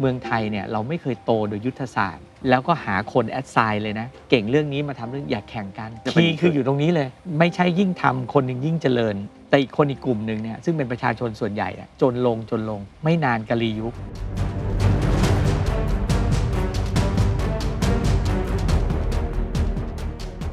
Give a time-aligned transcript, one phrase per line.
[0.00, 7.08] เมืองไทยเนี่ยเราไม่เคยโตโดยยุทธศาสตร์ แล้วก็หาคนแอดไซน์เลยนะ เก่งเรื่องนี้มาทำเรื่องอยากแข่งกันจะเป็นคีย์คืออยู่ตรงนี้เลย
[7.38, 9.16] ไม่ใช่ยิ่งทำคนหนึ่งยิ่งเจริญ
[9.50, 13.94] แต่อีกคนอีกกลุ่มหนึ่งเนี่ยซึ่งเป็นประชาชนส่วนใหญ่อะจนลงจนลง ไม่นานกะลียุค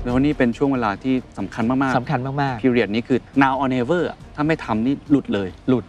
[0.03, 5.85] แล้วนี่เป็นช่วงเวลาที่สำคัญมากสำคัญมากๆ period นี้คือ now or never อะถ้าไม่ทำนี่หลุดเลยๆหลุด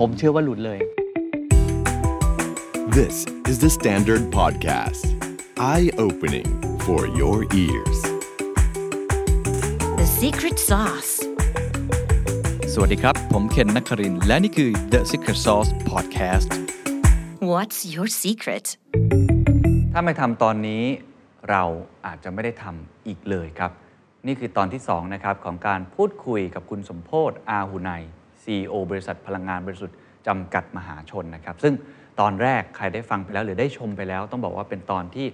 [0.00, 0.78] ผมเชื่อว่าหลุดเลย
[3.04, 5.04] This is the Standard Podcast.
[5.58, 6.48] Eye opening
[6.86, 7.98] for your ears.
[10.00, 11.12] The secret sauce.
[12.72, 16.48] สวัสดีครับ ผมเคนนักครินทร์และนี่คือ The Secret Sauce Podcast
[17.52, 18.66] What's your secret?
[19.92, 20.82] ถ้าไม่ทำตอนนี้
[21.50, 21.62] เรา
[22.06, 23.70] อาจจะไม่ได้ทำอีกเลยครับ
[24.26, 27.90] นี่คือตอนที่2นะครับของการพูดคุยกับคุณสมโพศอาหุไน
[28.42, 31.74] CEO บริษัทพลังงานบริสุทธิ์จำกัดมหาชนนะครับ ซึ่ง
[32.20, 35.26] ตอนแรกใครได้ฟังไปแล้ว หรือได้ชมไปแล้ว ต้องบอกว่าเป็นตอนที่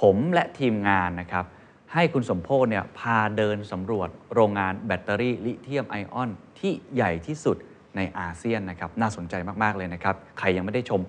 [0.00, 1.44] ผมและทีมงานนะครับ
[1.92, 7.56] ให้คุณสมโพศเนี่ยพาเดินสำรวจโรงงานแบตเตอรี่ลิเธียมไอออน ที่ใหญ่ที่สุด
[7.96, 11.00] ในอาเซียนนะครับน่าสนใจมากๆเลยนะครับใครยังไม่ได้ชม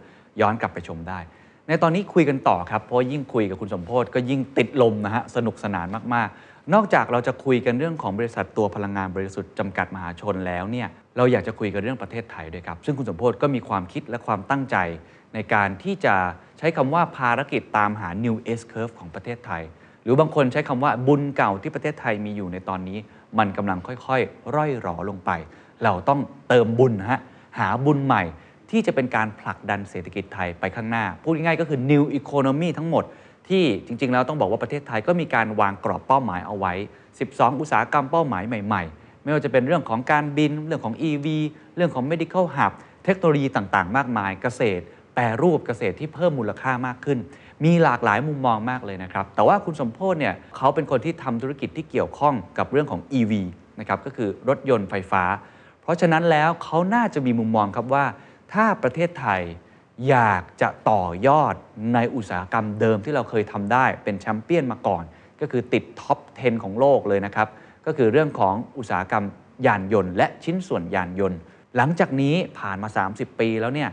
[0.42, 1.20] ย้อนกลับไปชมได้
[1.68, 10.88] ในตอนนี้คุยกันต่อครับเพราะยิ่งคุยกับคุณสมโพศก็ยิ่งติดลมนะฮะสนุกสนานมากๆ นอกจากเราจะคุยกันเรื่องของบริษัทตัวพลังงานบริสุทธิ์จำกัดมหาชนแล้วเนี่ย
[11.18, 14.78] เราอยากจะคุยกันเรื่องประเทศไทยด้วยครับ ซึ่งคุณสมโพศก็มีความคิดและความตั้งใจ
[15.34, 16.16] ในการที่จะ
[16.58, 19.64] ใช้คำว่าภารกิจตามหา New S Curve ของประเทศไทย
[20.04, 22.98] หรือบางคนใช้คำว่าบุญเก่าที่ประเทศไทยมีอยู่ในตอนนี้
[23.38, 25.32] มันกำลังค่อยๆ ร่อยหรอลงไป
[25.84, 27.20] เราต้องเติมบุญฮะ
[27.60, 28.24] หาบุญใหม่
[28.72, 33.04] ที่จะเป็นการผลักดันเศรษฐกิจไทยไปข้างหน้า พูดง่ายๆก็คือ New Economy ทั้งหมด
[33.50, 36.74] ที่จริง ๆ แล้วต้องบอกว่าประเทศไทยก็มีการวางกรอบเป้าหมายเอาไว้
[37.18, 41.28] 12 อุตสาหกรรมเป้าหมายใหม่ ๆ ไม่ว่าจะเป็นเรื่องของการบิน เรื่องของ EV
[41.76, 42.74] เรื่องของ Medical Hub
[43.06, 47.20] เทคโนโลยีต่างๆ มากมายเกษตร แปรรูปเกษตรที่เพิ่มมูลค่ามากขึ้น
[47.66, 53.34] มีหลากหลายมุมมองมากเลยนะครับ แต่ว่าคุณสมโพศเนี่ยเขาเป็นคนที่ทำธุรกิจที่เกี่ยวข้องกับเรื่องของ EV
[53.80, 55.24] นะครับก็คือรถยนต์ไฟฟ้า
[55.82, 58.06] เพราะฉะนั้นแล้วเขาน่าจะมีมุมมองครับว่า
[58.54, 59.42] ถ้าประเทศไทย
[60.10, 61.56] อยากจะต่อยอด
[61.94, 65.04] ในอุตสาหกรรมเดิมที่เราเคยทำได้เป็นแชมเปี้ยนมาก่อน
[65.42, 67.48] ก็คือติดท็อป 10 ของโลกเลยนะครับ
[67.86, 69.26] ก็คือเรื่องของอุตสาหกรรม
[69.66, 71.40] ยานยนต์ และชิ้นส่วนยานยนต์
[71.76, 73.90] หลังจากนี้ผ่านมา 30 ปีแล้วเนี่ย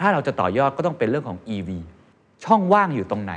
[0.00, 1.70] ถ้าเราจะต่อยอดก็ต้องเป็นเรื่องของ EV
[2.44, 3.34] ช่องว่างอยู่ตรงไหน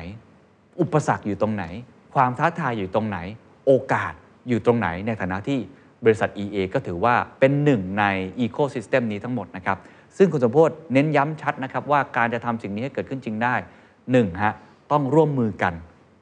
[0.82, 1.66] อุปสรรคอยู่ตรงไหน
[2.14, 3.18] ความท้าทายอยู่ตรงไหน
[3.66, 4.14] โอกาส
[4.48, 5.60] อยู่ตรงไหนในฐานะที่
[6.04, 8.04] บริษัท EA ก็ถือว่าเป็นหนึ่งใน
[8.44, 9.78] Ecosystem นี้ทั้งหมดนะครับ
[10.18, 13.56] ซึ่งคุณสมพศเน้นย้ำชัดนะครับว่าการจะทำสิ่งนี้ให้เกิดขึ้นจริงได้
[13.98, 14.54] 1ฮะ
[14.92, 15.74] ต้องร่วมมือกัน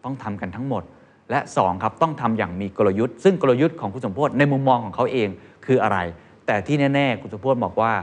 [0.03, 0.83] ต้องทำกันทั้งหมด
[1.31, 5.29] และ 2 ครับต้องทำอย่างมีกลยุทธ์ ซึ่งกลยุทธ์ของคุณสมพศในมุมมองของเขาเอง
[5.65, 5.97] คืออะไร
[6.45, 7.93] แต่ที่แน่ ๆ คุณสมพศบอกว่า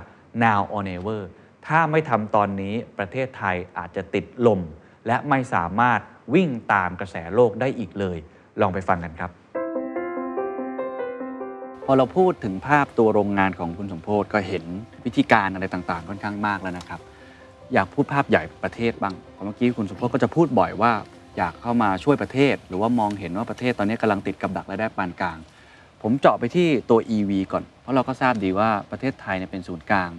[0.43, 1.21] now or never
[1.67, 4.61] ถ้าไม่ทำตอนนี้ประเทศไทยอาจจะติดลม
[5.07, 6.01] และไม่สามารถ
[6.35, 8.19] วิ่งตามกระแสโลกได้อีกเลย
[8.61, 9.31] ลองไปฟังกันครับ
[11.85, 14.65] พอเราพูดถึงภาพตัวโรงงานของคุณสมโพศก็เห็น
[15.05, 17.01] วิธีการอะไรต่างๆ ค่อนข้างมากแล้วนะครับ
[17.73, 20.93] อยากพูดภาพใหญ่ประเทศบ้างเพราะเมื่อกี้คุณสมโพศก็จะพูดบ่อยว่า
[21.37, 25.39] อยากเข้ามาช่วยประเทศ หรือว่ามองเห็นว่าประเทศตอนนี้กำลังติดกับดักรายได้ปานกลาง
[26.03, 30.11] ผมเจาะไปที่ตัว EV ก่อน เพราะเราก็ทราบดีว่าประเทศไทยเนี่ยเป็นศูนย์กลาง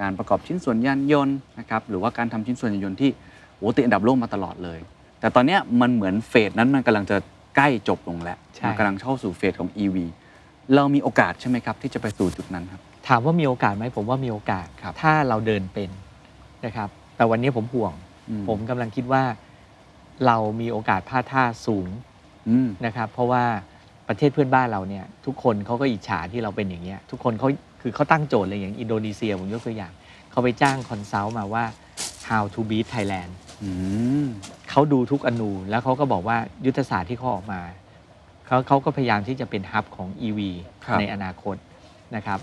[0.00, 3.10] การประกอบชิ้นส่วนยานยนต์นะครับหรือว่าการทำชิ้นส่วนยานยนต์ที่
[3.58, 4.78] โอ้ติดอันดับโลกมาตลอดเลย
[5.20, 7.16] แต่ตอนเนี้ยมันเหมือนเฟสนั้นมันกำลังจะ
[7.56, 9.96] ใกล้จบลงแล้วใช่มันกำลังเข้าสู่เฟสของ EV
[10.74, 15.90] เรามีโอกาสใช่ไหมครับ ที่จะไปสู่จุดนั้นครับ ถามว่ามีโอกาสไหมผมว่ามีโอกาสครับถ้าเราเดินเป็น
[16.64, 17.92] นะครับ แต่วันนี้ผมห่วง
[18.28, 19.22] อืมผมกำลังคิดว่า
[20.26, 21.88] เรามีโอกาสพลาดท่าสูง
[22.48, 23.44] อืม นะครับ เพราะว่า
[24.08, 27.48] ประเทศเพื่อนบ้านเราเนี่ยทุกคนเขาก็อิจฉาที่เราเป็นอย่างเงี้ยทุกคนเขา
[27.80, 29.92] คือเขาตั้งโจทย์เลยอย่างอินโดนีเซียผมยกตัวอย่าง
[30.30, 31.64] เขาไปจ้าง consult มาว่า
[32.28, 33.70] how to beat Thailand อื
[34.24, 34.26] ม
[34.70, 37.60] เขาดูทุกอณูแล้วเขาก็บอกว่ายุทธศาสตร์ที่เขาออกมา
[38.46, 40.40] เขาเขาก็พยายามที่จะเป็น hub ของ EV
[40.84, 41.56] ครับ ในอนาคต
[42.16, 42.38] นะครับ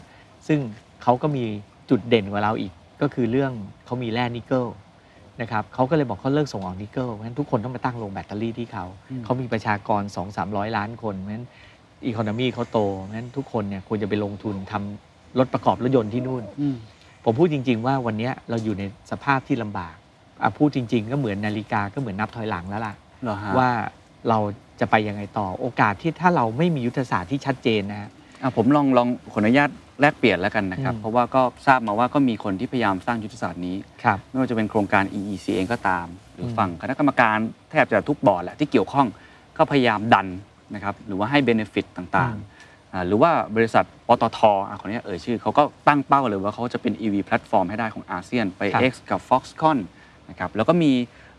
[0.48, 0.60] ซึ่ง
[1.04, 1.46] เขาก็มี
[1.90, 3.52] จุดเด่นกว่าเราอีกก็คือเรื่อง
[3.86, 4.66] เขามีแร่นิกเกิล
[5.42, 8.86] นะครับเขาก็เลยบอกเขาเลิกส่งออกนิกเกิลเพราะฉะนั้นทุกคนต้องมาตั้งโรงแบตเตอรี่ที่เขา
[9.24, 11.48] เขามีประชากร 2 3 0 0 ล้านคนเพราะฉะนั้น
[12.06, 16.76] economy เขาโตเพราะฉะนั้นทุกคนเนี่ยควรจะไปลงทุนทำรถประกอบรถยนต์ที่นู่น อืม
[17.26, 19.96] ผมพูดจริง ๆ ว่าวันเนี้ยเราอยู่ในสภาพที่ลำบาก
[20.42, 22.94] อะพูดจริง ๆ ก็เหมือนนาฬิกาก็เหมือนนับถอยหลังแล้วล่ะ
[23.24, 23.70] เหรอฮะว่า
[24.30, 24.38] เรา
[24.80, 28.10] จะไปยังไงต่อโอกาสที่ถ้าเราไม่มียุทธศาสตร์ที่ชัดเจนนะฮะ
[28.42, 29.70] อะผมลองลองขออนุญาต
[30.02, 37.38] แลกเปลี่ยนแล้วกันนะครับอืมเพราะว่าก็ทราบมาว่าก็มีคนที่พยายามสร้างยุทธศาสตร์นี้ครับไม่ว่าจะเป็นโครงการ EEC เองก็ตาม หรืออืมฝั่งคณะกรรมการ
[37.72, 39.08] แทบจะทุกบอร์ดแหละที่เกี่ยวข้อง
[39.58, 40.28] ก็พยายามดัน
[40.76, 48.62] นะครับหรือว่าให้ benefit ต่างๆอ่าหรือว่าบริษัทปตทอะขออนุญาตเอ่ยชื่อเขาก็ตั้งเป้าเลยว่าเขาจะเป็น EV platform ให้ได้ของอาเซียนไป
[48.92, 49.80] X กับ Foxconn
[50.30, 50.92] นะครับแล้วก็มี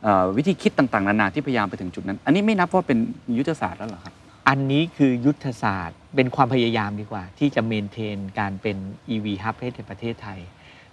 [0.03, 2.99] เอ่อวิธีคิดต่างๆ นานาที่พยายามไปถึงจุดนั้น อันนี้ไม่นับว่าเป็น
[3.39, 4.15] ยุทธศาสตร์แล้วเหรอครับ
[4.49, 8.77] อันนี้คือยุทธศาสตร์ เป็นความพยายามดีกว่า ที่จะเมนเทนการเป็น
[9.15, 10.39] EV Hub ให้ในประเทศไทย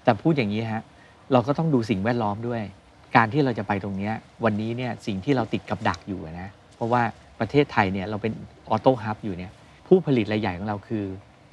[0.03, 0.83] แต่พูดอย่างนี้ฮะ
[1.31, 2.61] เราก็ต้องดูสิ่งแวดล้อมด้วย
[3.15, 4.13] การที่เราจะไปตรงเนี้ย
[4.43, 7.01] วันนี้เนี่ยสิ่งที่เราติดกับดักอยู่อะนะเพราะว่า
[7.39, 8.33] ประเทศไทยเนี่ยเราเป็น
[8.69, 9.51] ออโต้ฮับอยู่เนี่ย
[9.87, 11.05] ผู้ผลิตรายใหญ่ของเราคือ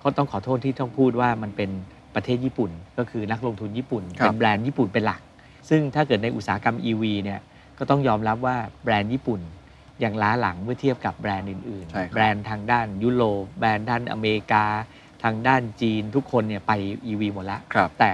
[0.03, 1.71] ก็ต้องขอโทษที่ต้องพูดว่ามันเป็น
[2.15, 5.21] ประเทศญี่ปุ่น ก็คือนักลงทุนญี่ปุ่นครับเป็นแบรนด์ญี่ปุ่นเป็นหลัก
[5.69, 7.41] ซึ่งถ้าเกิดในอุตสาหกรรม EV เนี่ย
[7.79, 9.41] ก็ต้องยอมรับว่าแบรนด์ญี่ปุ่น
[10.03, 14.65] ยังล้าหลังเมื่อเทียบกับแบรนด์อื่น ใช่ครับ ๆ แบรนด์ทางด้านยุโรปแบรนด์ด้านอเมริกา
[15.25, 16.73] ทางด้านจีนทุกคนเนี่ยไป
[17.07, 18.11] EV หมดแล้วครับ แต่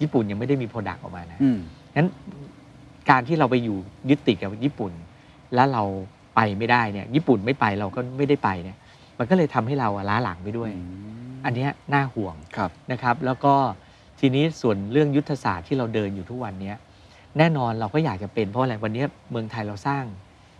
[0.00, 1.58] ญี่ปุ่นยังไม่ได้มี product ออกมานะ อืม
[1.96, 2.08] งั้น
[3.10, 3.76] การที่เราไปอยู่
[4.10, 4.92] ยึดติดกับญี่ปุ่น
[5.54, 5.82] แล้วเรา
[6.36, 8.76] ไปไม่ได้เนี่ยญี่ปุ่นไม่ไปเราก็ไม่ได้ไปเนี่ย
[9.18, 10.70] มันก็เลยทำให้เราอะล้าหลังไปด้วย
[11.44, 13.54] อันเนี้ยน่าห่วงครับ นะครับแล้วก็
[14.20, 16.76] ทีนี้ส่วนเรื่องยุทธศาสตร์ที่เราเดินอยู่ทุกวันเนี้ย
[17.38, 20.04] แน่นอนเราก็อยากจะเป็นเพราะอะไรวันเนี้ยเมืองไทยเราสร้าง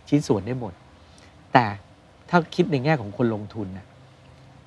[0.09, 0.73] ชิ้นส่วนได้หมด
[1.53, 1.65] แต่
[2.29, 3.85] ถ้าคิดในแง่ของคนลงทุนนะ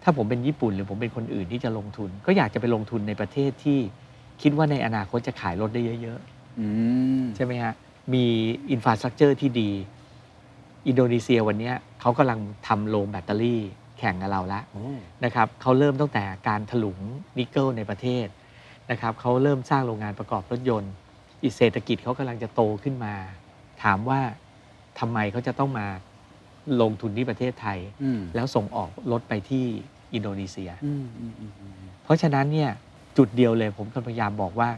[0.03, 3.79] ถ้าผมเป็นญี่ปุ่นหรือผมเป็นคนอื่นที่จะลงทุน ก็อยากจะไปลงทุนในประเทศที่
[4.43, 6.21] คิดว่าในอนาคตจะขายรถได้เยอะ
[6.61, 6.67] อื
[7.21, 7.73] มๆใช่ไหมฮะ
[8.15, 8.25] มี
[8.71, 9.71] infrastructure ที่ดี
[10.87, 13.61] อินโดนีเซียวันเนี้ยเขากำลังทำโรงแบตเตอรี่
[13.99, 14.87] แข่งกับเราแล้วโอ้
[15.25, 16.99] นะครับเขาเริ่มตั้งแต่การถลุง
[17.39, 18.27] นิกเกิลในประเทศ
[18.91, 20.93] นะครับเขาเริ่มสร้างโรงงานประกอบรถยนต์
[21.43, 23.15] อีกเศรษฐกิจเขากำลังจะโตขึ้นมา
[23.83, 24.21] ถามว่า
[24.99, 25.87] ทำไมเขาจะต้องมา
[26.83, 29.65] ลงทุนที่ประเทศไทยอืมแล้วส่งออกรถไปที่
[30.15, 32.71] อินโดนีเซียอืมอืมอืมอืมเพราะฉะนั้นเนี่ย
[33.17, 34.69] จุดเดียวเลยผมก็พยายามบอกว่า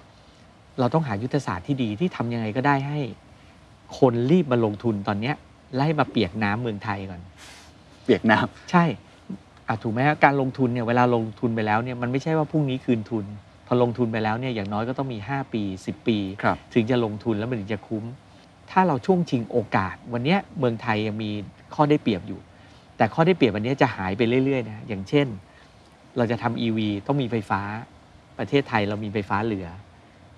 [0.78, 3.00] เราต้องหายุทธศาสตร์ที่ดีที่ทำยังไงก็ได้ให้
[3.98, 5.34] คนรีบมาลงทุนตอนเนี้ย
[5.76, 7.20] ไล่มาเปียกน้ำเมืองไทยก่อน
[8.04, 8.38] เปียกน้
[8.70, 8.84] ใช่
[9.68, 13.24] อะถูกไหมฮะการลงทุนเนี่ยเวลาลงทุนไปแล้วเนี่ยมันไม่ใช่ว่าพรุ่งนี้คืนทุน
[13.66, 18.04] พอลงทุนไปแล้วเนี่ยอย่างน้อยก็ต้องมี 5 ปี 10 ปีำครับถึงจะลงทุนแล้วมันถึงจะคุ้ม
[18.70, 21.30] ถ้าเราช่วงชิงโอกาส วันเนี้ยเมืองไทยยังมี
[21.74, 22.40] ข้อได้เปรียบอยู่
[22.96, 25.26] แต่ข้อได้เปรียบวันเนี้ยจะหายไปเรื่อยๆนะอย่างเช่น
[26.16, 27.60] เราจะทำ EV ต้องมีไฟฟ้า
[28.38, 29.68] ประเทศไทยเรามีไฟฟ้าเหลือ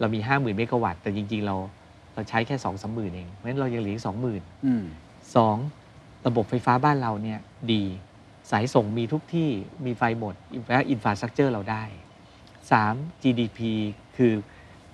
[0.01, 1.57] เรามี 5 0,000 เมกะวัตต์แต่จริง ๆ เรา
[2.15, 4.85] เราใช้แค่2องสามหมื่นเองเพราะฉะนั้นเรายังเหลืออีกสองหมื่นอืม
[5.37, 5.57] สอง
[6.27, 7.39] ระบบไฟฟ้าบ้านเราเนี่ย
[7.73, 7.85] ดี
[8.51, 9.49] สายส่งมีทุกที่
[9.85, 10.35] มีไฟหมด
[10.71, 11.85] และอินฟราสตรักเจอร์เราได้
[12.53, 13.23] 3.
[13.23, 13.59] GDP
[14.17, 14.33] คือ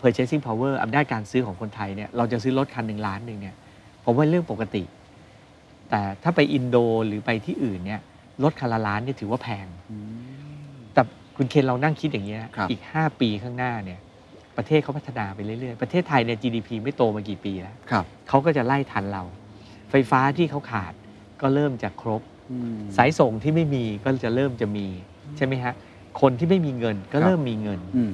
[0.00, 3.54] purchasing power อำนาจการซื้อของคนไทยเนี่ยเราจะซื้อรถคันหนึ่งล้านหนึ่งเนี่ย
[4.04, 4.82] ผมว่าเรื่องปกติ
[5.90, 8.00] แต่ถ้าไปอินโดหรือไปที่อื่นเนี่ย
[8.44, 9.66] รถคันละล้านเนี่ยถือว่าแพง
[10.94, 11.02] แต่
[11.36, 14.00] คุณเคนเรานั่งคิดอย่างเงี้ยครับอีก 5 ปีข้างหน้าเนี่ย
[14.56, 19.22] ประเทศเขาพัฒนาไปเรื่อยๆ ประเทศไทยเนี่ย GDP ไม่โตมากี่ปีแล้วครับเขาก็จะไล่ทันเรา
[19.90, 20.92] ไฟฟ้าที่เขาขาด
[21.40, 22.22] ก็เริ่มจะครบ
[22.52, 24.86] อืมสายส่งที่ไม่มีก็จะเริ่มจะมี
[25.36, 25.74] ใช่ไหมฮะ
[26.20, 28.12] คนที่ไม่มีเงินก็ครับเริ่มมีเงินอืม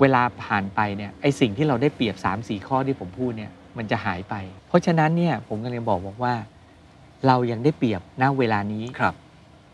[0.00, 4.34] เวลาผ่านไปเนี่ยไอสิ่งที่เราได้เปรียบ 3 4 ข้อที่ผมพูดเนี่ยมันจะหายไป
[4.68, 6.34] เพราะฉะนั้นเนี่ยผมกำลังบอกบอกว่า
[7.26, 9.14] เรายังได้เปรียบณเวลานี้ครับ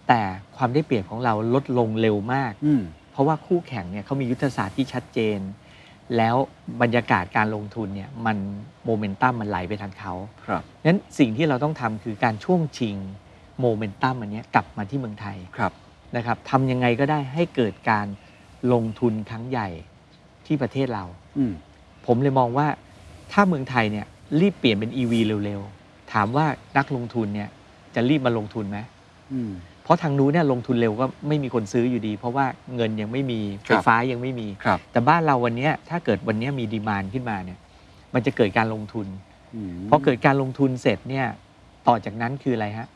[0.09, 0.23] แต่
[0.57, 2.83] ความได้เปรียบของเราลดลงเร็วมาก อืม
[3.13, 5.39] เพราะว่าคู่แข่งเนี่ยเขามียุทธศาสตร์ที่ชัดเจน
[6.17, 6.37] แล้ว
[6.83, 8.37] บรรยากาศการลงทุนเนี่ยมัน
[8.85, 10.15] โมเมนตัมมันไหลไปทางเขา
[10.47, 12.97] ครับ นั้นสิ่งที่เราต้องทำคือการช่วงชิง
[13.61, 15.73] โมเมนตัมอันเนี้ยกลับมาที่เมืองไทย ครับ
[16.17, 18.07] นะครับทำยังไงก็ได้ให้เกิดการ
[18.73, 19.69] ลงทุนครั้งใหญ่
[20.47, 21.05] ที่ประเทศเรา
[21.39, 21.53] อืม
[22.07, 22.67] ผมเลยมองว่า
[23.33, 24.07] ถ้าเมืองไทยเนี่ย
[24.41, 25.13] รีบเปลี่ยนเป็น EV
[25.45, 26.47] เร็วๆ ถามว่า
[26.77, 27.49] นักลงทุนเนี่ย
[27.95, 28.79] จะรีบมาลงทุนไหม
[29.33, 29.53] อืม
[29.85, 32.47] เพราะทางนู้นเนี่ยลงทุนเร็วก็ไม่มีคนซื้ออยู่ดี เพราะว่า
[32.77, 37.59] เงินยังไม่มีคไฟรับ ฟ้ายังไม่มี ครับ แต่บ้านเราวันเนี้ยถ้าเกิดวันเนี้ยมีดีมานขึ้นมาเนี่ย
[38.15, 39.07] มันจะเกิดการลงทุน
[39.55, 41.27] อืมพอเกิดการลงทุนเสร็จเนี่ย
[41.87, 42.89] ต่อจากนั้นคืออะไรฮะ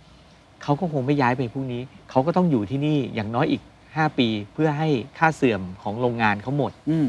[0.62, 4.88] เขาก็คงไม่ย้ายไปพรุ่งนี้ เขาก็ต้องอยู่ที่นี่อย่างน้อยอีก 5 ปีเพื่อให้
[5.18, 7.08] ค่าเสื่อมของโรงงานเขาหมด อืม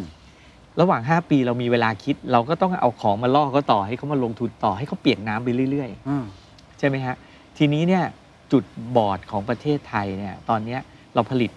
[0.80, 7.16] ระหว่าง 5 ปีเรามีเวลาคิด เราก็ต้องเอาของมาล่อเขาต่อให้เขามาลงทุนต่อให้เขาเปียกน้ำไปเรื่อยอ่าๆใช่ไหมฮะ
[7.58, 8.04] ทีนี้เนี่ย
[8.52, 8.64] จุด
[8.96, 10.80] บอดของประเทศไทยเนี่ยตอนเนี้ย
[11.16, 11.52] เราผลิต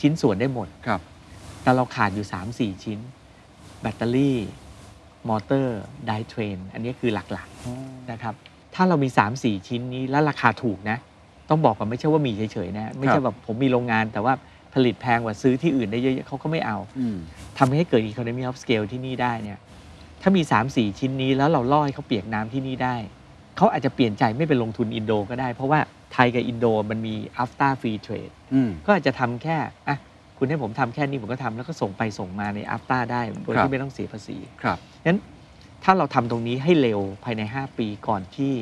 [0.00, 1.00] ชิ้นส่วนได้หมด ครับ
[1.62, 2.98] แต่เราขาดอยู่ 3-4 ชิ้น
[3.80, 4.38] แบตเตอรี่
[5.28, 8.34] มอเตอร์ drivetrain อันนี้คือหลักๆนะครับ
[8.74, 9.08] ถ้าเรามี
[9.38, 10.98] 3-4 ชิ้นนี้แล้วราคาถูกนะ
[11.48, 14.32] ต้องบอกก่อนไม่ใช่ว่ามีเฉยๆนะ ไม่ใช่ครับแบบผมมีโรงงานแต่ว่า
[14.74, 17.16] ผลิตแพงกว่าซื้อที่อื่นได้เยอะๆเขาก็ไม่เอาอืม
[17.58, 19.58] ทำให้เกิด economy of scale ที่นี่ได้เนี่ย
[20.22, 22.96] ถ้ามี 3-4 ชิ้นนี้แล้วเราล่อให้เขาเปียกน้ำที่นี่ได้
[23.56, 25.80] เขาอาจจะเปลี่ยนใจไม่ไปลงทุนอินโดก็ได้ เพราะว่า
[26.12, 29.56] ไทยกับอินโดมันมี after free trade อืมก็อาจจะทำแค่
[29.88, 29.96] อะ
[30.38, 35.18] คุณให้ผมทำแค่นี้ผมก็ทำแล้วก็ส่งไปส่งมาในอัฟต้าได้โดยครับที่ไม่ต้องเสียภาษีครับงั้น
[35.84, 38.52] ถ้าเราทำตรงนี้ให้เร็วภายใน 5 ปีก่อนที่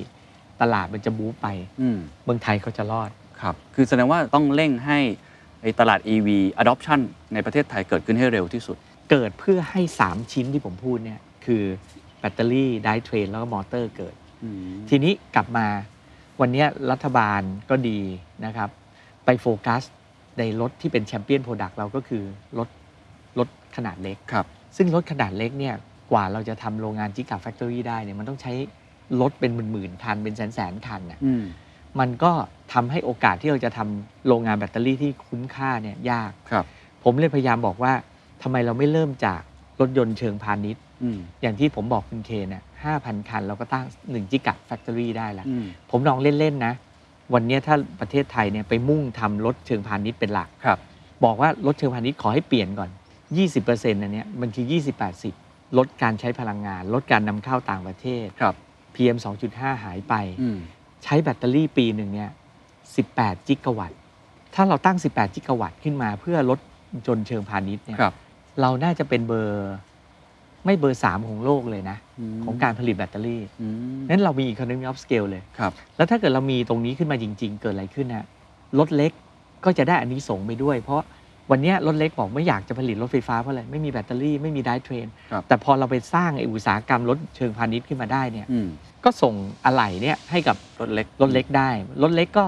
[0.61, 1.47] ตลาดมันจะบู๊ไป
[1.81, 3.11] อืมเมืองไทยก็จะรอด
[3.41, 5.26] ครับคือแสดงว่าต้องเร่งให้ไอ้
[5.81, 6.29] ตลาด EV
[6.63, 7.01] adoption
[7.35, 8.77] ในประเทศไทยเกิดขึ้นให้เร็วที่สุด
[9.11, 11.63] เกิดเพื่อให้ 3 ชิ้นที่ผมพูดเนี่ยคือ
[12.21, 15.67] แบตเตอรี่ drivetrain แล้วก็มอเตอร์เกิดอืมทีนี้กลับมา
[16.41, 18.01] วันนี้รัฐบาลก็ดี
[18.45, 18.71] นะครับ
[19.25, 19.83] ไปโฟกัส
[20.39, 22.23] ในรถที่เป็น champion product เราก็คือ
[22.59, 22.69] รถ
[23.39, 24.47] รถขนาดเล็กครับ
[24.77, 25.75] ซึ่งรถขนาดเล็กเนี่ย
[26.13, 28.53] กว่าเราจะทำโรงงาน gigafactory ได้เนี่ยมันต้องใช้
[29.21, 31.33] รถเป็นหมื่นๆคันเป็นแสนๆคันน่ะอื
[31.97, 32.33] มมันก็
[32.73, 36.65] ทำให้โอกาสที่เราจะทำโรงงานแบตเตอรี่ที่คุ้มค่าเนี่ยยากครับ
[37.05, 37.93] ผมเลยพยายามบอกว่า
[38.43, 39.41] ทำไมเราไม่เริ่มจาก
[39.81, 46.75] รถยนต์เชิงพาณิชย์อืมอย่างที่ผมบอกคุณเคนน่ะห้าพันคัน เราก็ตั้ง1 gigafactory ได้แล้วอืมผมลองเล่น ๆ นะ
[47.35, 50.79] วันเนี้ยถ้าประเทศไทยเนี่ยไปมุ่งทำรถเชิงพาณิชย์เป็นหลักครับ
[51.25, 52.91] บอกว่ารถเชิงพาณิชย์ขอให้เปลี่ยนก่อน
[53.47, 54.67] 20%อันเนี้ยมันคือ
[55.21, 58.55] 20-80 ลดการใช้พลังงาน ลดการนำเข้าต่างประเทศครับ
[58.95, 59.17] PM
[59.51, 60.59] 2.5 หายไปอืม
[61.07, 62.31] ใช้แบตเตอรี่ปีหนึ่งเนี่ย
[62.89, 63.99] 18 จิกะวัตต์
[64.55, 66.59] ถ้าเราตั้ง 18 จิกะวัตต์ขึ้นมาเพื่อลด
[67.07, 68.15] จนต์เชิงพาณิชย์เนี่ยครับ
[68.61, 69.75] เราน่าจะเป็นเบอร์
[70.65, 71.97] ไม่เบอร์3ของโลกเลยนะ
[72.37, 78.27] มของการผลิตแบตเตอรี่อืมนั้นเรามี economy of scale เลยครับ แล้วถ้าเกิดเรามีตรงนี้ขึ้นมาจริง ๆ เกิดอะไรขึ้นนะ
[78.79, 79.13] รถเล็ก
[79.65, 81.03] ก็จะได้อันนี้ส่งส์ไปด้วย เพราะ
[81.51, 88.69] วันเนี้ยรถเล็กบอกไม่อยากจะผลิตรถไฟฟ้าเพราะอะไรไม่มีแบตเตอรี่ไม่มี drivetrain ครับแต่พอเราไปสร้างไอ้อุตสาหกรรมรถเชิงพาณิชย์ขึ้นมาได้เนี่ยอืม
[89.05, 89.35] ก็ส่ง
[89.65, 91.71] อะไหล่เนี่ยให้กับรถเล็กรถเล็กได้
[92.03, 92.47] รถเล็กก็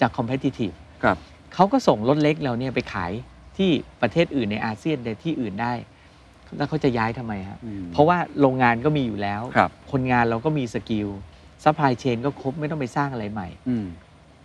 [0.00, 1.16] จะ competitive ครับ
[1.54, 3.12] เขาก็ส่งรถเล็กเราเนี่ยไปขาย
[3.56, 3.70] ที่
[4.02, 5.72] ประเทศอื่นในอาเซียนในที่อื่นได้
[6.56, 11.08] แล้วเขาจะย้ายทำไมฮะอืมเพราะว่าโรงงานก็มีอยู่แล้วครับคนงานเราก็มี skill
[11.64, 13.86] supply chain ก็ครบไม่ต้องไปสร้างอะไรใหม่อืม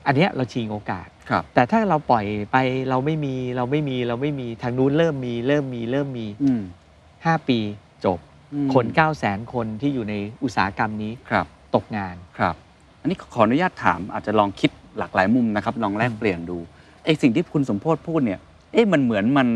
[0.08, 2.58] อันเนี้ยเราชิงโอกาส ครับ แต่ถ้าเราปล่อยไป
[2.90, 6.62] เราไม่มีเราไม่มีเราไม่มีทางนู้นเริ่มมีเริ่มมีเริ่มมีอืม
[7.06, 7.60] 5ปี
[8.06, 8.20] จบ
[8.54, 11.46] อืมคน9 0 0 0 0 0คนที่อยู่ในอุตสาหกรรมนี้ครับ
[11.76, 12.56] ตกงาน ครับ
[13.02, 16.58] อันนี้ขออนุญาตถามอาจจะลองคิดหลากหลายมุมนะครับ ลองแลกเปลี่ยนดู
[17.06, 18.40] ไอ้สิ่งที่คุณสมโพศพูดเนี่ย
[18.74, 19.48] เอ๊ะมันเหมือนมัน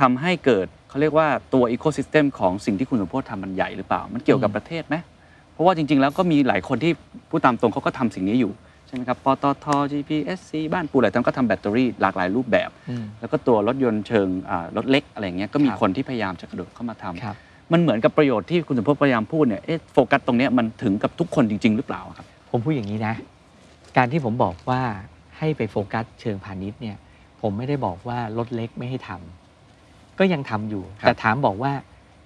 [0.00, 4.96] ทำให้เกิดเขาเรียกว่าตัวอีโค y ิสเต็มของสิ่งที่คุณสมโพศทำมันใหญ่หรือเปล่า มันเกี่ยวกับอืม ประเทศไหม
[5.52, 6.92] เพราะว่าจริง ๆ แล้วก็มีหลายคนที่
[7.30, 17.36] พูดตามตรงเขาก็ทำสิ่งนี้อยู่ใช่ไหมครับ ปตท GPSC บ้านปูหลายท่านก็ทำแบตเตอรี่หลากหลายรูปแบบอืมแล้วก็ตัวรถยนต์เชิงอ่ารถเล็กอะไรอย่างเงี้ยก็มีครับคนที่พยายามจะกระโดดเข้ามาทำครับ
[17.72, 23.14] มันเหมือนกับประโยชน์ที่คุณสมพศพยายามพูดเนี่ยเอ๊ะโฟกัสตรงเนี้ยมันถึงกับทุกคนจริง ๆ หรือเปล่าครับ ผมพูดอย่างนี้นะ
[23.96, 24.80] การที่ผมบอกว่า
[25.38, 26.96] ให้ไปโฟกัสเชิงพาณิชย์เนี่ย
[27.40, 31.72] ผมไม่ได้บอกว่ารถเล็กไม่ให้ทำก็ยังทำอยู่ครับแต่ถามบอกว่า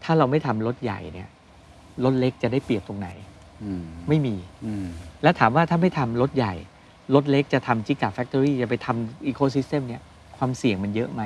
[0.05, 1.29] ถ้าเราไม่ทำรถใหญ่เนี่ย
[2.05, 3.36] รถเล็กจะได้เปรียบตรงไหนอืม
[4.09, 4.35] ไม่มี
[4.65, 4.87] อืม
[5.23, 6.55] แล้วถามว่าถ้าไม่ทำรถใหญ่
[7.15, 10.03] รถเล็กจะทำ gigafactory จะไปทำ ecosystem เนี่ย
[10.37, 11.23] ความเสี่ยงมันเยอะไหม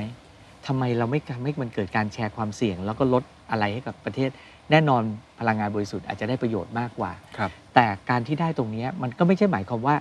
[0.66, 4.30] ทำไมเราไม่ทำให้มันเกิดการแชร์ความเสี่ยง แล้วก็ลดอะไรให้กับประเทศ
[4.70, 5.02] แน่นอน
[5.38, 9.96] พลังงานบริสุทธิ์อาจจะได้ประโยชน์มากกว่าครับแต่การที่ได้ตรงเนี้ยมันก็ไม่ใช่หมายความว่า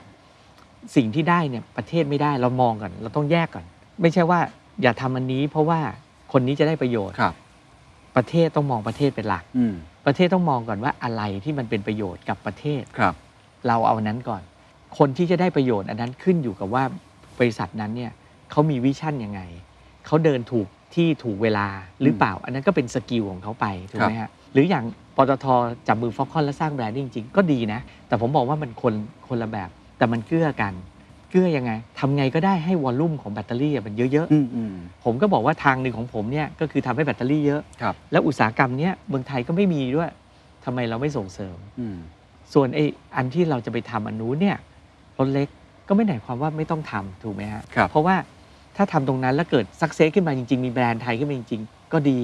[0.95, 3.65] สิ่งที่ได้เนี่ยประเทศไม่ได้เรามองก่อน เราต้องแยกก่อน
[4.01, 4.39] ไม่ใช่ว่า
[4.81, 5.79] อย่าทำอันนี้เพราะว่า
[6.31, 7.33] คนนี้จะได้ประโยชน์ครับ
[8.15, 13.13] ประเทศต้องมองประเทศเป็นหลักอืม ประเทศต้องมองก่อนว่าอะไรที่มันเป็นประโยชน์กับประเทศครับ
[13.67, 14.41] เราเอาอันนั้นก่อน
[14.97, 16.83] คนที่จะได้ประโยชน์อันนั้นขึ้นอยู่กับว่า
[17.39, 18.11] บริษัทนั้นเนี่ย
[18.51, 19.41] เขามี vision ยังไง
[20.05, 21.67] เขาเดินถูกที่ถูกเวลา
[22.01, 25.45] หรือเปล่า อันนั้นก็เป็น skill ของเขาไปถูกไหมฮะหรืออย่างปตท
[25.87, 28.93] จับมือ Foxconn แล้วสร้างแบรนด์จริงๆก็ดีนะ แต่ผมบอกว่ามันคน
[29.27, 30.73] คนละแบบแต่มันเกื้อกัน
[31.29, 40.09] เกื้อยังไงทำไงก็ได้ให้วอลลุ่มของแบตเตอรี่อะมันเยอะอืมอืม ๆ ผมก็บอกว่าทางหนึ่งของผมเนี่ยก็คือทำให้แบตเตอรี่เยอะ ครับ แล้วอุตสาหกรรมเนี้ยเมืองไทยก็ไม่มีด้วย
[40.65, 41.97] ทำไมเราไม่ส่งเสริม อืม
[42.53, 44.57] ส่วนไอ้อันที่เราจะไปทำอันนู้นเนี่ย
[45.17, 45.47] รถเล็ก
[45.87, 48.15] ก็ไม่ได้หมายความว่าไม่ต้องทำถูกไหมฮะครับ เพราะว่า
[48.77, 52.19] ถ้าทำตรงนั้นแล้วเกิดสักเซสขึ้นมาจริง ๆ มีแบรนด์ไทยขึ้นมาจริง ๆ ก็ดี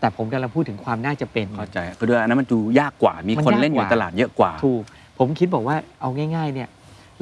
[0.00, 4.82] แต่ผมกำลังพูดถึงความน่าจะเป็น เข้าใจคือด้วยอันนั้นมันดูยากกว่ามีมันคนยากเล่นอยู่กว่า ตลาดเยอะกว่า ถูก
[5.18, 6.68] ผมคิดบอกว่าเอาง่าย ๆ เนี่ย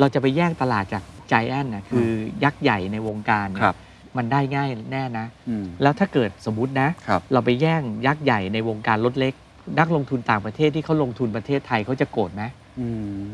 [0.00, 2.08] เราจะไปแย่งตลาดจากใจแอนนะคือ
[2.44, 3.76] ยักษ์ใหญ่ในวงการเนี่ยครับ
[4.16, 9.34] มันได้ง่ายแน่นะอืมแล้วถ้าเกิดสมมตินะครับเราไปแย่งยักษ์ใหญ่ในวงการรถเล็ก
[9.78, 12.42] นักลงทุนต่างประเทศที่เขาลงทุนประเทศไทยเขาจะโกรธไหม
[12.80, 12.88] อื
[13.28, 13.32] ม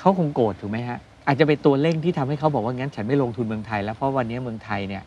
[0.00, 5.02] เขาคงโกรธถูกไหมฮะ อาจจะเป็นตัวเร่งที่ทำให้เขาบอกว่างั้นฉันไม่ลงทุนเมืองไทย แล้วเพราะวันนี้เมืองไทยเนี่ย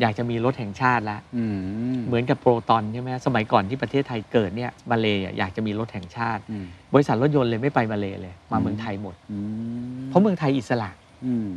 [0.00, 9.38] อยากจะมีรถแห่งชาติแล้วอืมเหมือนกับโปรตอนใช่ไหมสมัยก่อนที่ประเทศไทยเกิดเนี่ยมาเลยอยากจะมีรถแห่งชาติอืม บริษัทรถยนต์เลยไม่ไปมาเลยเลย มาเมืองไทยหมดอื
[10.00, 10.90] มเพราะเมืองไทยอิสระ
[11.26, 11.48] อืม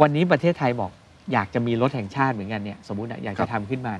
[0.00, 0.90] วันนี้ประเทศไทยบอก
[1.32, 3.94] อยากจะมีรถแห่งชาติเหมือนกันเนี่ยสมมติอะอยากจะครับทำขึ้นมา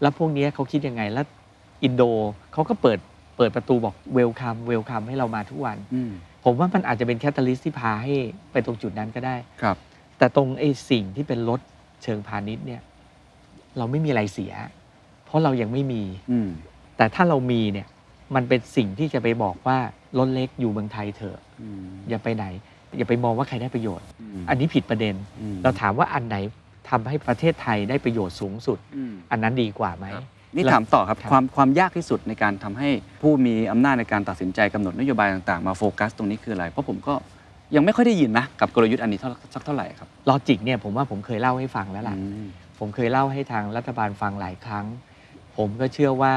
[0.00, 1.26] แล้วพวกเนี้ยเขาคิดยังไงแล้ว
[1.82, 2.02] อินโด
[2.52, 2.98] เขาก็เปิด
[3.36, 6.10] เปิดประตูบอก welcome welcome ให้เรามาทุกวันอืม
[6.44, 8.14] ผมว่ามันอาจจะเป็น catalyst ที่พาให้
[8.52, 9.76] ไปตรงจุดนั้นก็ได้ครับ
[10.18, 11.60] แต่ตรงไอ้สิ่งที่เป็นรถ
[12.02, 12.80] เชิงพาณิชย์เนี่ย
[13.78, 14.52] เราไม่มีอะไรเสีย
[15.24, 16.48] เพราะเรายังไม่มีอืม
[16.96, 17.86] แต่ถ้าเรามีเนี่ย
[18.34, 19.78] มันเป็นสิ่งที่จะไปบอกว่า
[20.18, 22.44] รถเล็กอยู่เมืองไทยเถอะอืมอย่าไปไหน
[22.98, 24.06] อย่าไปมองว่าใครได้ประโยชน์
[24.42, 26.36] อันนี้ผิดประเด็นอืมเราถามว่าอันไหน
[26.90, 30.24] ทำให้ประเทศไทยได้ประโยชน์สูงสุดอืมอันนั้นดีกว่าไหมครับ
[30.54, 32.88] นี่แล้วถามต่อครับครับความความยากที่สุดในการทำให้
[33.22, 37.14] ผู้มีอำนาจในการตัดสินใจกำหนดนโยบายต่างๆ มาโฟกัสตรงนี้คืออะไร เพราะผมก็
[37.74, 42.46] ยังไม่ค่อยได้ยินนะ กับกลยุทธ์อันนี้เท่าสักเท่าไหร่ครับ logic เนี่ยผมว่าผมเคยเล่าให้ฟังแล้วล่ะอืม
[42.78, 44.86] ผมเคยเล่าให้ทางรัฐบาลฟังหลายครั้ง
[45.56, 46.34] ผมก็เชื่อว่า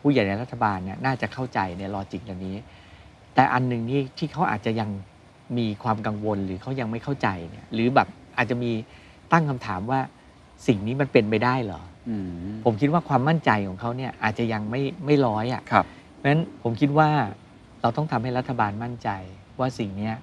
[0.00, 2.56] ผู้ใหญ่ในรัฐบาลเนี่ยน่าจะเข้าใจในลอจิกอันนี้
[3.34, 4.90] แต่อันหนึ่งนี่ที่เขาอาจจะยัง
[5.58, 8.72] มีความกังวลหรือเขายังไม่เข้าใจเนี่ยหรือแบบอาจจะมี
[9.32, 10.00] ตั้งคำถามว่า
[10.66, 12.28] สิ่งนี้มันเป็นไปได้เหรออืม
[12.64, 15.86] ผมคิดว่าความมั่นใจของเขาเนี่ยอาจจะยังไม่ไม่ร้อยอะครับ
[16.16, 17.08] เพราะฉะนั้นผมคิดว่า
[17.82, 19.08] เราต้องทำให้รัฐบาลมั่นใจ
[19.58, 20.14] ว่าสิ่งเนี้ย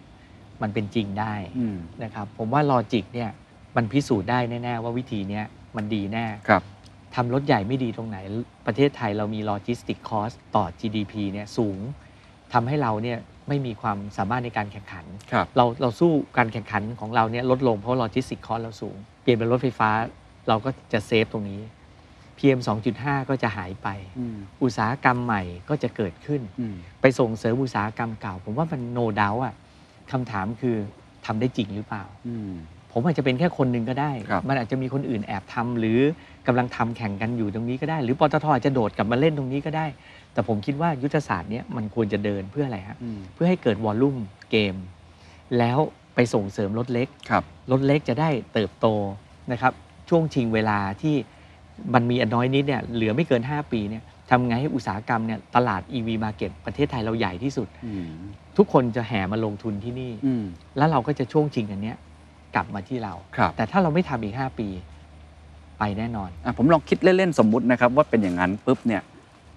[0.61, 3.29] มันเป็นจริงได้อืมนะครับ ผมว่า logic เนี่ย
[3.75, 6.63] มันพิสูจน์ได้แน่ๆว่าวิธีเนี้ยมันดีแน่ครับ
[7.15, 8.17] ทำรถใหญ่ไม่ดีตรงไหน
[8.65, 11.79] ประเทศไทยเรามี logistic cost ต่อ GDP เนี่ยสูง
[12.53, 19.89] ทำให้เราเนี่ยไม่มีความสามารถในการแข่งขันครับเราเราสู้การแข่งขันของเราเนี่ยลดลงเพราะ logistic cost เราสูง เปลี่ยนเป็นรถไฟฟ้า
[20.47, 21.61] เราก็จะ save ตรงนี้
[22.37, 22.59] PM
[22.95, 23.87] 2.5 ก็จะหายไป
[24.19, 29.53] อืมอุตสาหกรรมใหม่ก็จะเกิดขึ้นอืมไปส่งเสริมอุตสาหกรรมเก่า ผมว่ามันโนดาวอะ
[30.11, 30.75] คำถามคือ
[31.25, 32.51] ทำได้จริงหรือเปล่าอืม
[32.91, 35.99] ผมอาจจะเป็นแค่คนหนึ่งก็ได้ครับมันอาจจะมีคนอื่นแอบทำหรือ
[36.47, 39.85] กำลังทำแข่งกันอยู่ตรงนี้ก็ได้ หรือปตทอาจจะโดดกลับมาเล่นตรงนี้ก็ได้
[40.33, 44.17] แต่ผมคิดว่ายุทธศาสตร์เนี้ยมันควรจะเดินเพื่ออะไรฮะอืมเพื่อให้เกิดวอลลุ่ม
[44.51, 44.75] เกม
[45.57, 45.79] แล้ว
[46.15, 48.87] ไปส่งเสริมรถเล็กครับรถเล็กจะได้เติบโต
[49.51, 49.73] นะครับ
[50.09, 51.15] ช่วงชิงเวลาที่
[51.93, 58.05] มันมีอันน้อยนิดเนี่ยเหลือไม่เกิน 5 ปีเนี่ยทำไงให้อุตสาหกรรมเนี่ยตลาด EV Market ประเทศไทยเราใหญ่ที่สุดอืม
[58.57, 60.43] ทุกคนจะแห่มาลงทุนที่นี่อืม
[60.77, 61.97] แล้วเราก็จะช่วงชิงอันเนี้ย
[62.55, 64.67] กลับมาที่เราครับแต่ถ้าเราไม่ทำอีก 5 ปี
[65.79, 69.01] ไปแน่นอนอะผมลองคิดเล่น ๆ สมมุตินะครับ ว่าเป็นอย่างนั้นปุ๊บเนี่ย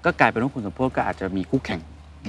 [0.05, 1.81] ก็กลายเป็นว่าคุณสมโพศก็อาจจะมีคู่แข่ง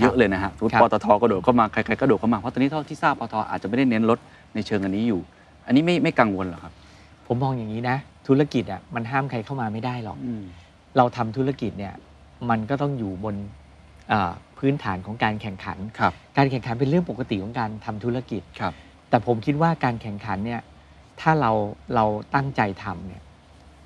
[0.02, 4.20] เยอะเลยนะฮะสมมติครับปตทก็โดดเข้ามาใครๆก็โดดเข้ามาเพราะตอนนี้เท่าที่ทราบปตทอาจจะไม่ได้เน้นรถ
[4.56, 5.22] ในเชิงอันนี้อยู่
[5.66, 6.74] อันนี้ไม่ไม่กังวลเหรอครับ
[7.28, 10.44] ผมมองอย่างนี้นะ ธุรกิจอะมันห้ามใครเข้ามาไม่ได้หรอกอืม
[10.98, 11.94] เราทำธุรกิจเนี่ย
[12.50, 13.36] มันก็ต้องอยู่บน
[14.10, 18.74] เอ่อพื้นฐานของการแข่งขันครับการแข่งขันเป็นเรื่องปกติของการทำธุรกิจครับ
[19.10, 20.62] แต่ผมคิดว่าการแข่งขันเนี่ย
[21.22, 21.52] ถ้าเรา
[21.96, 23.22] เราตั้งใจทำเนี่ย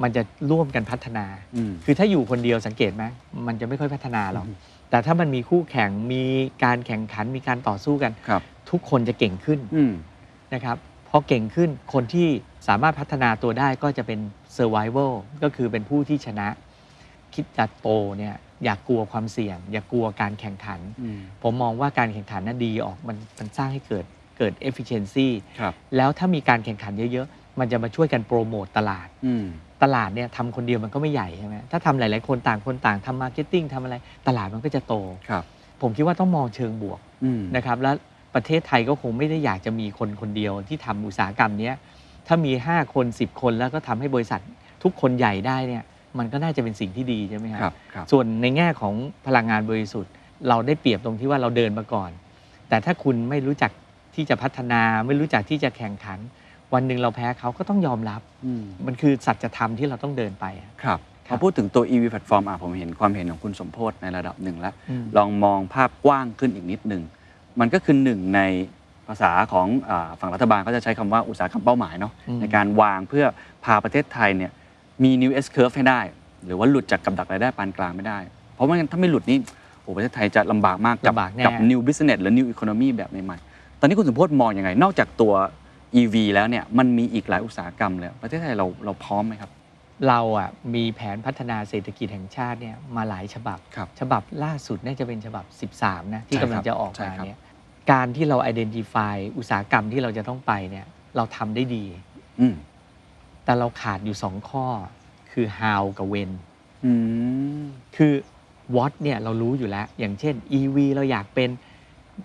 [0.04, 3.04] มันจะร่วมกันพัฒนา อืม คือถ้าอยู่คนเดียวสังเกตไหม
[3.48, 4.58] มันจะไม่ค่อยพัฒนาหรอก อืม
[4.90, 6.24] แต่ถ้ามันมีคู่แข่งมี
[6.64, 9.94] การแข่งขันมีการต่อสู้กัน ครับทุกคนจะเก่งขึ้นอืม
[10.54, 10.78] นะครับ
[11.10, 12.28] พอเก่งขึ้นคนที่
[12.68, 14.20] สามารถพัฒนาตัวได้ก็จะเป็น
[14.58, 15.12] survival
[15.44, 16.48] ก็คือเป็นผู้ที่ชนะ
[17.34, 17.88] คิดจะโต
[18.20, 24.06] เนี่ยอย่ากกลัวความเสี่ยง อย่ากกลัวการแข่งขัน อืม ผมมองว่าการแข่งขันน่ะดีออกมันมันสร้างให้เกิด
[24.38, 25.28] เกิด efficiency
[25.60, 29.46] ครับ แล้วถ้ามีการแข่งขันเยอะ ๆ มันจะมาช่วยกันโปรโมตตลาด อืม
[29.84, 33.96] ตลาดเนี่ยทำคนเดียวมันก็ไม่ใหญ่ใช่ไหมถ้าทำหลาย ๆ คนต่างคนต่างทำ marketing ทำอะไร
[34.28, 34.96] ตลาดมันก็จะโต
[35.30, 35.44] ครับ
[35.82, 37.96] ผมคิดว่าต้องมองเชิงบวกอืมนะครับแล้ว
[38.36, 41.76] ประเทศไทยก็คงไม่ได้อยากจะมีคนคนเดียวที่ทำอุตสาหกรรมเนี้ย
[42.28, 44.42] ถ้ามี 5 คน 10 คนแล้วก็ทำให้บริษัท
[44.84, 45.84] ทุกคนใหญ่ได้เนี่ย
[46.18, 48.94] มันก็น่าจะเป็นสิ่งที่ดีใช่ไหมคครัรับครับส่วนในแง่ของ
[49.28, 50.12] พลังงานบริสุทธิ์
[50.50, 52.12] เราได้เปรียบตรงที่ว่าเราเดินมาก่อน
[52.70, 53.72] แต่ถ้าคุณไม่รู้จัก
[54.16, 56.20] ที่จะพัฒนาไม่รู้จักที่จะแข่งขัน
[56.74, 67.04] วันหนึ่งเราแพ้เขาก็ต้องยอมรับ อืมมันคือสัจธรรมที่เราต้องเดินไปอะ ครับคพรับอพูดถึงตัว EV platform อะผมเห็นความเห็นของคุณสมโพศในระดับหนึ่งแล้วอืมลองมองภาพกว้างขึ้นอีกนิดหนึ่ง
[67.60, 68.42] มันก็คือหนึ่งใน
[69.08, 73.26] ภาษาของอาฝั่งรัฐบาลก็จะใช้คำว่าอุตสาหกรรมเป้าหมายเนาะอืม ในการวางเพื่อ
[73.64, 74.52] พาประเทศไทยเนี่ย
[75.04, 76.02] มี new S curve ให้ได้
[76.46, 78.20] หรือว่าหลุดจากกับดักรายได้ปานกลางไม่ได้
[78.56, 79.38] เพราะว่างั้นถ้าไม่หลุดนี่
[79.82, 85.34] โอ้ประเทศไทยจะลำบากมากกับลำบากแน่ กับ new business หรือ new economy แบบใหม่ๆตอนนี้คุณสมโพศมองยังไง นอกจากตัว
[86.02, 89.52] EV แล้วเนี่ยมันมีอีกหลายอุตสาหกรรมเลยประเทศไทยเราเราพร้อมไหมครับ
[90.08, 97.38] เราอะมีแผนพัฒนาเศรษฐกิจแห่งชาติเนี่ยมาหลายฉบับครับฉบับล่าสุดน่าจะเป็นฉบับ 13 นะที่ใช่ครับกำลังจะออกใช่มาครับเนี่ย
[97.92, 101.86] การที่เรา identify อุตสาหกรรมที่เราจะต้องไปเนี่ยเราทำได้ดี
[102.40, 102.56] อืม
[103.44, 104.66] แต่เราขาดอยู่2ข้อ
[105.32, 106.32] คือ how กับ when
[106.86, 106.92] อื
[107.62, 107.64] ม
[107.96, 108.14] คือ
[108.76, 111.50] what เนี่ยเรารู้อยู่แล้ว อย่างเช่น EV เราอยากเป็น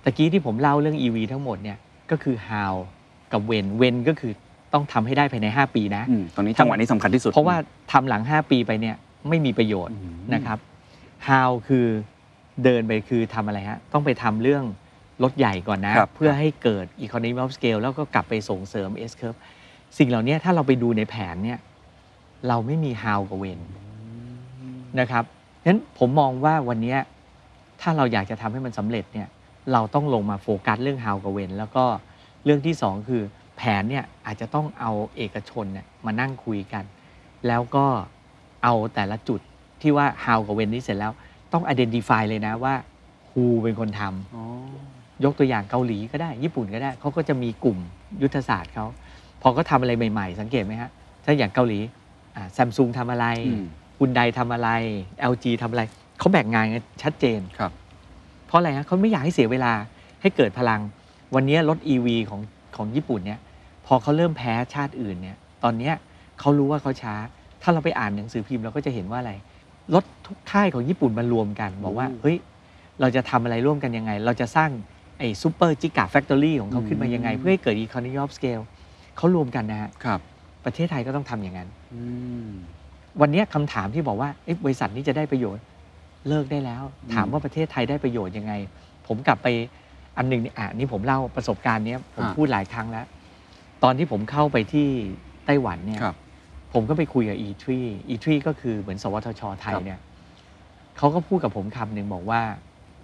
[0.05, 1.79] ตะกี้ที่ผมเล่าเรื่อง EV ทั้งหมดเนี่ย
[2.11, 2.75] ก็คือ how
[3.35, 4.33] กับ when when ก็คือ
[4.73, 7.57] ต้องทำให้ได้ภายใน 5 ปีนะอืมตอนนี้จังหวะนี้สำคัญที่สุด เพราะว่า
[7.93, 8.97] ทำหลัง 5 ปีไปเนี่ย
[9.29, 10.59] ไม่มีประโยชน์อืมนะครับ
[11.29, 11.87] how คือ
[12.65, 14.65] เดินไปคือทำอะไรฮะ ต้องไปทำเรื่อง
[15.23, 19.39] รถใหญ่ก่อนนะครับเพื่อให้เกิด economy of scale แล้วก็กลับไปส่งเสริม S curve
[19.99, 21.59] สิ่งเหล่านี้ถ้าเราไปดูในแผนเนี่ย
[22.49, 23.61] เราไม่มี how กับ when
[25.01, 25.25] นะครับ
[25.63, 26.99] ฉะนั้นผมมองว่าวันเนี้ย
[27.81, 29.29] ถ้าเราอยากจะทำให้มันสำเร็จเนี่ย
[29.73, 31.85] เราต้องลงมาโฟกัสเรื่อง how กับ when แล้วก็
[32.45, 33.23] เรื่องที่สองคือ
[33.57, 36.85] แผนเนี่ยอาจจะต้องเอาเอกชนเนี่ยมานั่งคุยกัน
[37.47, 37.87] แล้วก็
[38.65, 39.41] เอาแต่ละจุด
[39.83, 41.13] ที่ว่า how กับ when นี้เสร็จแล้ว
[41.53, 42.75] ต้อง identify เลยนะว่า
[43.31, 44.45] who เป็นคนทำอ๋อ
[45.25, 47.79] ยกตัวอย่างเกาหลีก็ได้ ญี่ปุ่นก็ได้เขาก็จะมีกลุ่ม
[48.23, 48.87] ยุทธศาสตร์เขา
[49.43, 50.91] พอเขาทำอะไรใหม่ๆ สังเกตไหมฮะ
[51.25, 51.79] ถ้าอย่างเกาหลี
[52.57, 53.65] ซัมซุงทำอะไรอืม
[53.99, 54.71] คุณใดทำอะไร
[55.33, 55.83] LG ทำอะไร
[56.19, 57.73] เขาแบ่งงานกันชัดเจนครับ
[58.47, 59.73] เพราะอะไรฮะเขาไม่อยากให้เสียเวลา
[60.23, 60.81] ให้เกิดพลัง
[61.35, 62.41] วันนี้รถ EV ของ
[62.77, 63.41] ของญี่ปุ่นเนี่ย
[63.87, 65.95] พอเขาเริ่มแพ้ชาติอื่นเนี่ยตอนเนี้ย
[66.41, 67.15] เขารู้ว่าเขาช้า
[67.63, 69.33] ถ้าเราไปอ่านหนังสือพิมพ์เราก็จะเห็นว่าอะไร
[69.95, 72.37] รถทุกค่ายของญี่ปุ่นมารวมกัน บอกว่าอืมเฮ้ย
[73.01, 74.71] เราจะทำอะไรร่วมกันยังไง เราจะสร้าง
[75.19, 78.63] ไอ้ super gigafactory ของเขาขึ้นมายังไงอืมเพื่อให้เกิด economy of scale
[79.17, 80.21] เขารวมกันนะฮะครับ
[80.65, 82.03] ประเทศไทยก็ต้องทำอย่างนั้นอื
[82.47, 82.49] ม
[83.21, 85.65] วันนี้คำถามที่บอกว่าเอ๊ะบริษัทนี้จะได้ประโยชน์
[86.29, 88.53] เลิกได้แล้วอืมถามว่าประเทศไทยได้ประโยชน์ยังไง
[89.07, 89.49] ผมกลับไป
[90.17, 93.07] อันหนึ่งเนี่ยอะนี่ผมเล่าประสบการณ์เนี้ยผมพูดหลายครั้งแล้ว
[93.85, 94.89] ตอนที่ผมเข้าไปที่
[95.47, 96.17] ไต้หวันเนี่ย ครับ
[96.75, 97.65] ผมก็ไปคุยกับ E3
[98.09, 100.01] E3 ก็คือเหมือน สวทช ไทยครับ เนี่ย
[100.99, 102.41] เขาก็พูดกับผมคำหนึ่งบอกว่า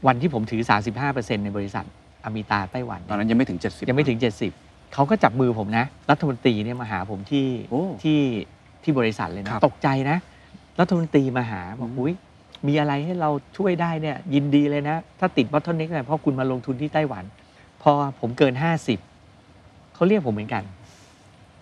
[0.06, 0.62] วันที่ผมถือ
[1.02, 1.84] 35%ในบริษัท
[2.24, 4.18] อมิตาไต้หวันตอนนั้นยังไม่ถึง 70 ยังไม่ถึง
[4.56, 8.20] 70 เขาก็จับมือผมนะ รัฐมนตรีเนี่ยมาหาผมที่โอ้ที่
[8.82, 10.16] ที่บริษัทเลยนะครับตกใจนะ
[10.80, 12.14] รัฐมนตรีมาหาบอกอืมอุ้ย
[12.66, 17.24] มีอะไรให้เราช่วยได้เนี่ยยินดีเลยนะ ถ้าติด bottleneck เนี่ยเพราะคุณมาลงทุนที่ไต้หวัน
[17.82, 18.54] พอผมเกิน
[19.24, 20.64] 50 เขาเรียกผมเหมือนกัน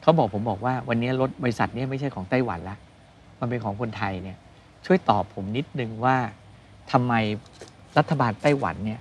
[0.03, 2.77] เขาบอกผมบอกว่าวันนี้รถบริษัทเนี้ยไม่ใช่ของไต้หวันละ
[3.41, 4.37] มันเป็นของคนไทยเนี่ย
[4.87, 6.17] ช่วยตอบผมนิดนึงว่า
[6.93, 7.15] ทำไม
[7.99, 9.01] รัฐบาลไต้หวันเนี่ย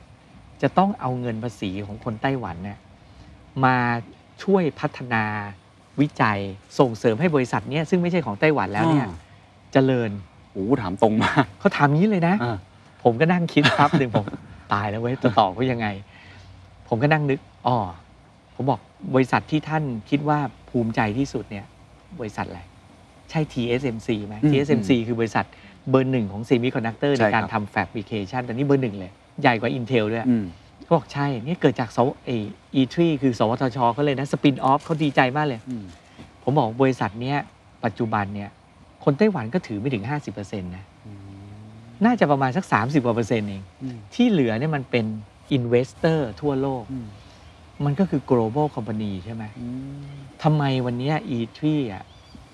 [0.62, 2.78] จะต้องเอาเงินภาษีของคนไต้หวันเนี่ย
[3.66, 3.78] มา
[4.44, 5.24] ช่วยพัฒนา
[6.02, 6.40] วิจัย
[6.80, 9.16] ส่งเสริมให้บริษัทเนี้ซึ่งไม่ใช่ของไต้หวันแล้วเนี่ยอ่า
[9.74, 10.10] เจริญ
[10.58, 12.58] โอ้โหถามตรงมากเขาถามงี้เลยนะอ่า
[13.04, 14.26] ผมก็นั่งคิดครับหนึ่งผม
[14.74, 15.88] ตายแล้วเว้ยจะตอบเขายังไง
[16.90, 17.76] ผมก็นั่งนึกอ๋อ
[18.56, 18.80] ผมบอก
[19.16, 20.40] บริษัทที่ท่านคิดว่า
[20.70, 21.66] ภูมิใจที่สุดเนี่ย
[22.20, 22.62] บริษัทอะไร
[23.30, 25.46] ใช่ TSMC ไหมอืม TSMC คือบริษัท
[25.90, 30.46] เบอร์หนึ่งของ Semiconductor ใช่ในการครับทำ Fabrication แต่นี่เบอร์หนึ่งเลย ใหญ่กว่า Intel ด้วยอืม
[30.84, 32.30] เขาบอกใช่ นี่เกิดจากสวเอ
[32.80, 35.84] E3 คือ สวทชเขาเลยนะ สปินออฟเขาดีใจมากเลยอืม
[36.44, 37.38] ผมบอกบริษัทเนี้ย
[37.86, 38.50] ปัจจุบันเนี่ย
[39.04, 40.86] คนไต้หวันก็ถือไม่ถึง 50%นะ
[42.06, 45.06] น่าจะประมาณสัก 30กว่าเปอร์เซ็นต์เองอืมที่เหลือเนี่ยมันเป็น
[45.58, 47.08] investor ทั่วโลกอืม
[47.86, 49.68] มันก็คือ global company ใช่ไหมอื
[50.04, 51.60] มทำไมวันเนี้ย E3
[51.94, 52.04] อะ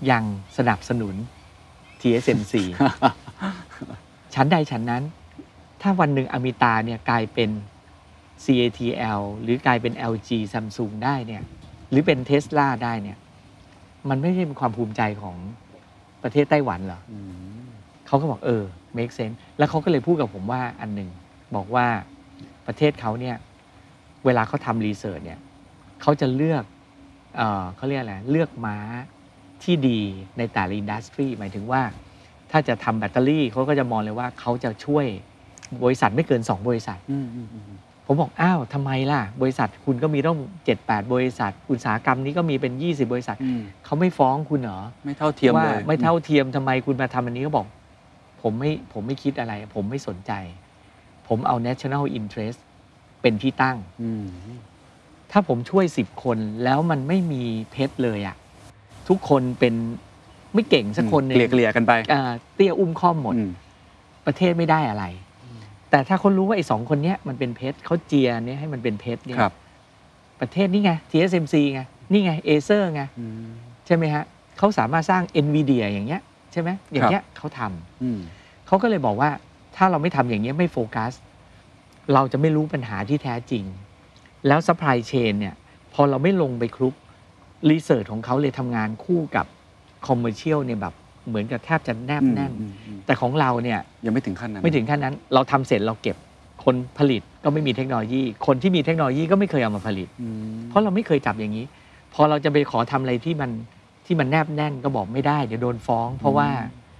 [0.10, 0.23] ยัง
[0.58, 1.15] สนับสนุน
[2.01, 2.53] TSMC
[4.34, 5.03] ชั้นใดชั้นนั้น
[5.82, 7.49] ถ้าวันหนึ่งอมิตาเนี่ยกลายเป็น
[8.43, 11.43] CATL หรือกลายเป็น LG Samsung ได้เนี่ย
[11.89, 13.17] หรือเป็น Tesla ได้เนี่ย
[14.10, 15.38] มันไม่ใช่เป็นความภูมิใจของ
[16.24, 17.18] ประเทศไต้หวันเหรออื
[17.64, 17.66] ม
[18.08, 18.64] เขาก็บอกเออ
[18.98, 21.10] make sense แล้วเขาก็เลยพูดกับผมว่าอันหนึ่ง
[21.56, 21.88] บอกว่า
[22.68, 23.36] ประเทศเขาเนี่ย
[24.26, 25.40] เวลาเขาทำรีเสิร์ชเนี่ย
[26.02, 26.64] เขาจะเลือก
[27.36, 28.78] เออเขาเรียกอะไรเลือกม้า
[29.64, 30.00] ที่ดี
[30.38, 31.82] ในแต่ละอินดัสทรีหมายถึงว่า
[32.52, 35.06] ถ้าจะทำแบตเตอรี่เขาก็จะมองเลยว่าเขาจะช่วย
[35.84, 40.38] บริษัทไม่เกิน2บริษัทอืมอืมอืม ผมบอกอ้าวทำไมล่ะ บริษัทคุณก็มีต้อง
[40.76, 47.68] 7-8บริษัท อุตสาหกรรมนี้ก็มีเป็น 20 บริษัท อืมเขาไม่ฟ้องคุณเหรอไม่เท่าเทียมว่าเลยไม่เท่าเทียมทำไมคุณมาทำอันนี้ก็บอก
[48.42, 50.32] ผมไม่ผมไม่คิดอะไร ผมไม่สนใจ
[51.28, 52.60] ผมเอา national interest
[53.22, 54.26] เป็นที่ตั้ง อืม
[55.32, 58.36] ถ้าผมช่วยสิบคนแล้วมันไม่มีเพชรเลยอะ
[59.10, 59.74] ทุกคนเป็น
[60.54, 63.50] ไม่เก่งสักคนหนึ่งเกลี่ยเกลี่ยกันไปอ่าเตี้ยอุ้มค่อมหมด อืม
[64.26, 65.06] ประเทศไม่ได้อะไร
[65.93, 69.53] แต่ถ้าคนรู้ว่าไอ้สองคนเนี้ยมันเป็นเพชรเขาเจียเนี่ยให้มันเป็นเพชรเนี่ยครับ
[70.41, 73.47] ประเทศนี่ไง TSMC ไงนี่ไงเอเซอร์ไงอืม
[73.86, 74.23] ใช่ไหมฮะ
[74.58, 78.19] เขาสามารถสร้าง NVIDIA อย่างเงี้ยใช่ไหมอย่างเงี้ยเขาทำ อืม
[78.67, 79.29] เขาก็เลยบอกว่า
[79.75, 81.12] ถ้าเราไม่ทำอย่างเงี้ยไม่โฟกัส
[82.13, 83.63] เราจะไม่รู้ปัญหาที่แท้จริง
[84.47, 85.56] แล้ว supply chain เนี่ย
[85.93, 86.95] พอเราไม่ลงไปคลุก
[87.69, 89.45] research ของเขาเลยทำงานคู่กับ
[90.08, 90.93] commercial เนี่ยแบบ
[91.28, 96.16] เหมือนกับแทบจะแนบแน่นอืมอืมแต่ของเราเนี่ยยังไม่ถึงขั้นนั้น ไม่ถึงขั้นนั้น เราทำเสร็จเราเก็บ
[96.64, 101.66] คนผลิตก็ไม่มีเทคโนโลยี คนที่มีเทคโนโลยีก็ไม่เคยเอามาผลิตอืมเพราะเราไม่เคยจับอย่างนี้
[102.14, 103.52] พอเราจะไปขอทำอะไรที่มัน
[104.06, 106.48] ที่มันแนบแน่นก็บอกไม่ได้ เดี๋ยวโดนฟ้อง เพราะว่า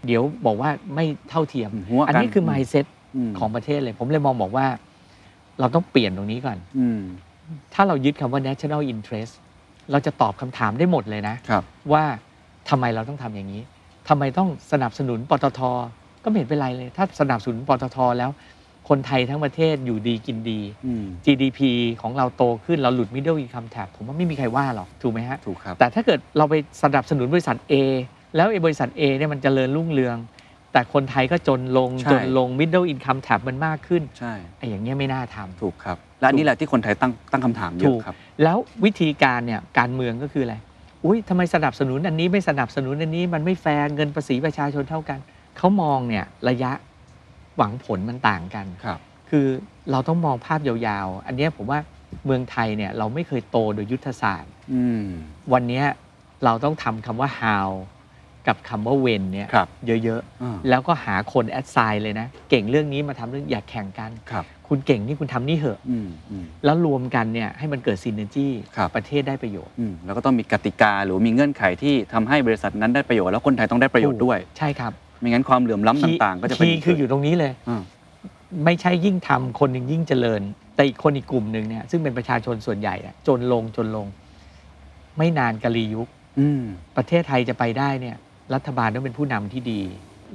[0.08, 2.86] เดี๋ยวบอกว่าไม่เท่าเทียมหัวกัอันนี้คือ mindset
[3.30, 4.66] มของประเทศเลย ผมเลยมองบอกว่า
[5.60, 7.00] เราต้องเปลี่ยนตรงนี้ก่อนอืม
[7.74, 9.34] ถ้าเรายึดคำว่า national interest
[9.92, 12.04] เราจะตอบคำถามได้หมดเลยนะครับว่า
[12.70, 13.62] ทำไมเราต้องทำอย่างนี้
[14.10, 15.60] ทำไมต้องสนับสนุนปตท
[16.24, 18.32] ก็ไม่เห็นเป็นไรเลย ถ้าสนับสนุนปตทแล้ว
[18.90, 21.60] คนไทยทั้งประเทศอยู่ดีกินดีอืม GDP
[22.02, 27.74] ของเราโตขึ้นเราหลุด middle income tab ผมว่าไม่มีใครว่าหรอกถูกไหมฮะถูกครับแต่ถ้าเกิดเราไปสนับสนุนบริษัท A
[28.36, 30.18] แล้วไอ้บริษัท A เนี่ยมันจเจริญรุ่งเรือง
[30.74, 40.56] แต่คนไทยก็จนลงใช่จนลง middle income tab มันมากขึ้นใช่ไอ้อย่างเงี้ยไม่น่าทำถูกครับและอันนี้แหละที่คนไทยตั้งตั้งคำถามเยถูอะกครับ แล้ววิธีการเนี่ยการเมืองก็คืออะไร
[41.06, 45.20] อุ้ยทำไมสนับสนุนอันนี้ไม่สนับสนุนอันนี้มันไม่แฟร์เงินภาษีประชาชนเท่ากัน
[45.58, 46.72] เขามองเนี่ยระยะ
[47.58, 49.46] หวังผลมันต่างกันครับ คือ
[49.92, 51.80] เราต้องมองภาพยาวๆ อันเนี้ยผมว่า
[52.26, 55.04] เมืองไทยเนี่ยเราไม่เคยโตโดยยุทธศาสตร์อืม
[55.54, 55.86] วันเนี้ย
[56.46, 57.70] เราต้องทำคำว่า how
[58.48, 77.82] กับคำว่าเวนเนี่ยครับเยอะอ่า ๆ แล้วก็หาคนแอดไซน์เลยนะ เก่งเรื่องนี้มาทำเรื่องอยากแข่งกัน ครับคุณเก่งนี่คุณทำนี่เหอะ อืมอืม แล้วรวมกันเนี่ยให้มันเกิดซีเนจีครับ ประเทศได้ประโยชน์ อืมแล้วก็ต้องมีกติกาหรือมีเงื่อนไขที่ทำให้บริษัทนั้นได้ประโยชน์แล้วคนไทยต้องได้ประโยชน์ด้วย ใช่ครับไม่งั้นความเหลื่อมล้ำต่างๆ ก็จะเป็นคีย์คืออยู่ตรงนี้เลยอ่า
[78.66, 80.42] ไม่ใช่ยิ่งทำคนหนึ่งยิ่งเจริญ
[80.76, 84.08] แต่อีกคนอีกกลุ่มหนึ่งเนี่ยซึ่งเป็นประชาชนส่วนใหญ่อะจนลงจนลง
[85.18, 86.08] ไม่นานกะลียุค
[86.40, 86.64] อืม
[86.98, 88.16] ประเทศไทยจะไปได้เนี่ย
[88.54, 89.82] รัฐบาลต้องเป็นผู้นำที่ดี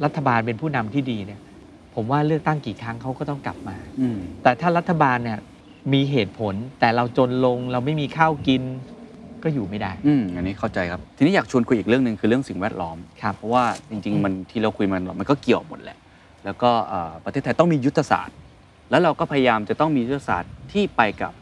[0.05, 1.41] รัฐบาลเป็นผู้นำที่ดีเนี่ย
[1.95, 5.39] ผมว่าเลือกตั้งกี่ครั้งเขาก็ต้องกลับมาอืมแต่ถ้ารัฐบาลเนี่ย
[5.93, 8.63] มีเหตุผลแต่เราจนลงเราไม่มีข้าวกิน
[9.43, 15.99] ก็อยู่ไม่ได้อืมอันนี้เข้าใจครับ ทีนี้อยากชวนคุยอีกเรื่องหนึ่งคือเรื่องสิ่งแวดล้อมครับเพราะว่าจริง ๆ มันที่เราคุยมันมันก็เกี่ยวหมดแหละ
[16.45, 18.37] แล้วก็เอ่อประเทศไทยต้องมียุทธศาสตร์
[18.91, 21.33] แล้วเราก็พยายามจะต้องมียุทธศาสตร์ที่ไปกับ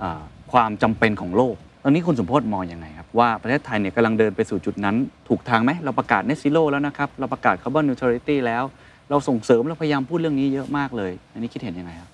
[0.00, 1.56] เอ่อความจำเป็นของโลก
[1.86, 4.96] ตอนนี้คุณสมโพศมองยังไงครับ ว่าประเทศไทยเนี่ยกำลังเดินไปสู่จุดนั้น
[5.28, 8.62] ถูกทางไหมเราประกาศ net zero แล้วนะครับ เราประกาศ carbon neutrality แล้ว
[9.10, 12.10] เราส่งเสริมเราพยายามพูดเรื่องนี้เยอะมากเลย อันนี้คิดเห็นยังไงครับ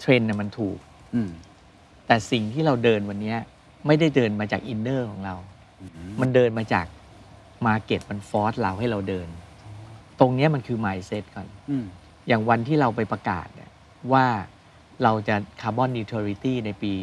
[0.00, 0.78] เทรนด์น่ะมันถูก
[1.14, 1.30] อืม
[2.06, 3.38] แต่สิ่งที่เราเดินวันเนี้ย
[3.86, 5.34] ไม่ได้เดินมาจาก inner ของเรา
[6.20, 6.86] มันเดินมาจาก
[7.66, 9.28] market มัน force เราให้เราเดิน
[10.20, 11.84] ตรงเนี้ยมันคือ mindset ก่อนอืม
[12.28, 13.70] อย่างวันที่เราไปประกาศเนี่ย
[14.12, 14.26] ว่า
[15.02, 16.94] เราจะ carbon neutrality ในปี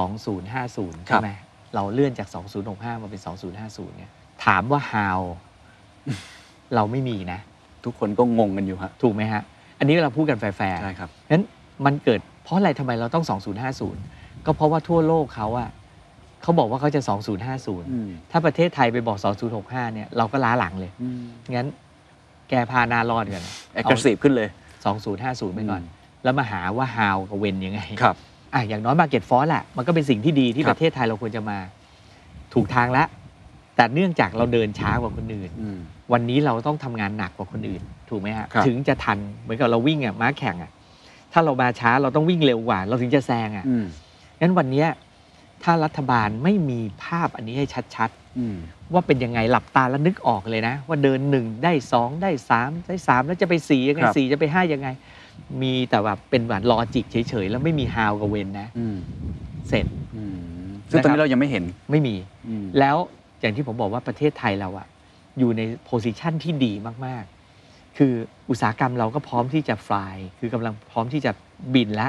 [0.00, 1.30] 2050 ใช่ไหม
[1.74, 2.28] เราเลื่อนจาก
[2.64, 3.20] 2065 มาเป็น
[3.58, 4.10] 2050 เนี่ย
[4.44, 5.20] ถามว่า how
[6.74, 7.40] เราไม่มีนะ
[7.84, 9.42] ทุกคนก็งงกันอยู่ฮะถูกไหมฮะ
[9.78, 11.44] อันนี้เราพูดกันแฟร์ๆใช่ครับนั้น
[11.86, 13.24] มันเกิดเพราะอะไรทำไมเราต้อง
[13.84, 15.68] 2050 ก็เพราะว่าทั่วโลกเขาอะ
[16.42, 17.14] เขาบอกว่าเขาจะอื
[18.06, 19.18] ม2050 ถ้าประเทศไทยไปบอก
[19.56, 21.22] 2065 เนี่ย เราก็ล้าหลังเลยอืม
[21.56, 21.66] งั้น
[22.48, 24.48] แกพาหนารอดกันแอคทีฟขึ้นเลย
[24.82, 24.92] เอา
[25.24, 28.16] 2050 ไปก่อนอืมแล้วมาหาว่า how กับ when ยังไงครับ
[28.54, 31.58] อะอย่างน้อยมาเก็ตฟอสแหละมันก็เป็นสิ่งที่ดีที่ครับ ประเทศไทยเราควรจะมา
[32.54, 33.08] ถูกทางแล้ว
[33.76, 35.78] แต่เนื่องจากเราเดินช้ากว่าคนอื่น อืม
[36.12, 40.70] วันนี้เราต้องทำงานหนักกว่าคนอื่น ถูกไหมฮะครับถึงจะทันเหมือนกับเราวิ่งอะม้าแข่งอะ
[41.32, 43.84] ถ้าเรามาช้าเราต้องวิ่งเร็วกว่า เราถึงจะแซงอะอืม
[44.40, 44.88] งั้นวันเนี้ย
[45.62, 54.88] ถ้ารัฐบาลไม่มีภาพอันนี้ให้ชัดอืมๆ ว่าเป็นยังไงหลับตาแล้วนึกออกเลยนะ ว่าเดินหนึ่งได้สองได้สามได้สามแล้วจะไปสี่ยังไงครับสี่จะไปห้ายังไง
[55.62, 58.96] มีแต่แบบเป็นแบบลอจิกเฉยๆ แล้วไม่มี how กับ when นะ อืม
[59.68, 59.86] เสร็จ
[60.16, 62.14] อืมซึ่งตอนนี้เรายังไม่เห็นไม่มี
[62.48, 62.96] อืมแล้ว
[63.40, 64.86] อย่างที่ผมบอกว่าประเทศไทยเราอะ
[65.38, 66.72] อยู่ในโพสิชันที่ดี
[67.06, 67.24] มาก
[67.60, 68.12] ๆ คือ
[68.50, 71.32] อุตสาหกรรมเราก็พร้อมที่จะฟลาย คือกำลังพร้อมที่จะ
[71.74, 72.08] บินและ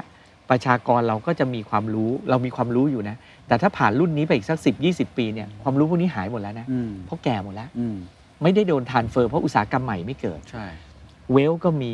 [0.49, 3.15] ประชากรเราก็จะมีความรู้ เรามีความรู้อยู่นะ
[3.47, 7.97] แต่ถ้าผ่านรุ่นนี้ไปอีกสัก 10 20 ปีเนี่ย ความรู้พวกนี้หายหมดแล้วนะ อืมเพราะแก่หมดแล้ว อืม
[8.43, 10.65] ไม่ได้โดนทานเฟอร์เพราะอุตสาหกรรมใหม่ไม่เกิด ใช่
[11.31, 11.93] เวลก็มี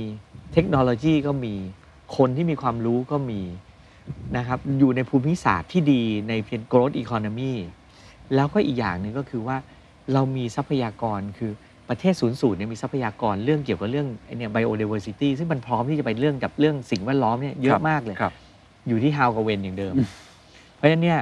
[0.54, 1.54] เทคโนโลยีก็มี
[2.18, 3.42] คนที่มีความรู้ก็มี
[4.38, 7.54] นะครับอยู่ในภูมิศาสตร์ที่ดีในเป็น growth economy
[8.36, 9.58] แล้วก็อีกอย่างหนึ่งก็คือว่า
[10.14, 11.52] เรามีทรัพยากรคือ
[11.90, 18.34] ประเทศศูนย์สูตรเนี่ยมีทรัพยากรเรื่องเกี่ยวกับเรื่องไอ้เนี่ย biodiversity ซึ่งมันพร้อมที่จะไปเรื่องกับเรื่องสิ่งแวดล้อมเนี่ยเยครัอะบมากเลยครับ
[18.88, 19.94] อยู่ที่ how กับ when อย่างเดิม
[20.76, 21.20] เพราะฉะนั้นเนี่ย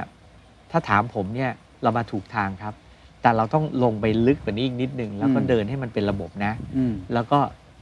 [0.70, 1.50] ถ้าถามผมเนี่ย
[1.82, 2.74] เรามาถูกทางครับ
[3.22, 7.38] แต่เราต้องลงไปลึกกว่านี้อีกนิดนึง แล้วก็อืมเดินให้มันเป็นระบบนะอืมแล้วก็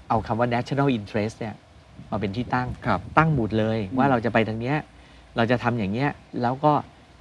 [0.09, 1.55] เอาคำว่า national interest เนี่ย
[2.11, 4.77] มาเป็นที่ตั้ง ครับ ตั้งหมุดเลยอืมว่าเราจะไปทางเนี้ย
[5.37, 6.11] เราจะทำอย่างเงี้ย
[6.43, 6.73] แล้วก็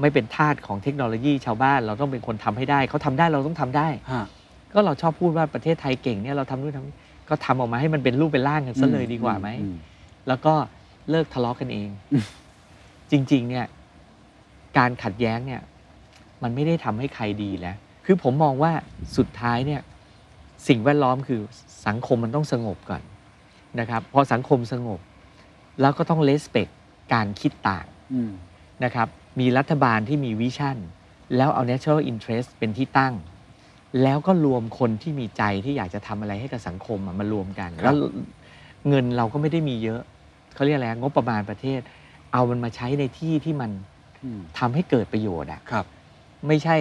[0.01, 4.25] ไม่เป็นทาสของเทคโนโลยีชาวบ้าน เราต้องเป็นคนทำให้ได้ เขาทำได้เราต้องทำได้ ฮะ
[4.73, 6.95] ก็เราชอบพูดว่าประเทศไทยเก่งเนี่ยเราทำนู่นทำนี่
[7.29, 9.67] ก็ทำออกมาให้มันเป็นรูปเป็นร่างกันซะเลยดีกว่าไหม อื
[10.27, 10.53] แล้วก็
[11.09, 12.25] เลิกทะเลาะกันเองอืม
[13.11, 13.65] จริง ๆ เนี่ย
[14.77, 15.61] การขัดแย้งเนี่ย
[16.43, 18.71] มันไม่ได้ทำให้ใครดีแล้ว คือผมมองว่า
[19.17, 19.81] สุดท้ายเนี่ย
[20.67, 21.41] สิ่งแวดล้อมคือ
[21.87, 23.01] สังคมมันต้องสงบก่อน
[23.79, 24.99] นะครับพอสังคมสงบ
[25.81, 26.67] แล้วก็ต้องเลสเปก
[27.13, 28.31] การคิดต่างอืม
[28.83, 29.07] นะครับ
[29.39, 30.77] มีรัฐบาลที่มีวิชั่น
[31.35, 33.13] แล้วเอา natural interest เป็นที่ตั้ง
[34.03, 37.95] แล้วก็รวมคนที่มีใจที่อยากจะทำอะไรให้กับสังคมอะมารวมกันครับแล้ว
[38.89, 40.01] เงินเราก็ไม่ได้มีเยอะ
[40.55, 41.81] เขาเรียกอะไรงบประมาณประเทศ
[42.33, 43.71] เอามันมาใช้ในที่ที่มัน
[44.23, 45.85] อืมทำให้เกิดประโยชน์อะครับ
[46.47, 46.77] ไม่ใช่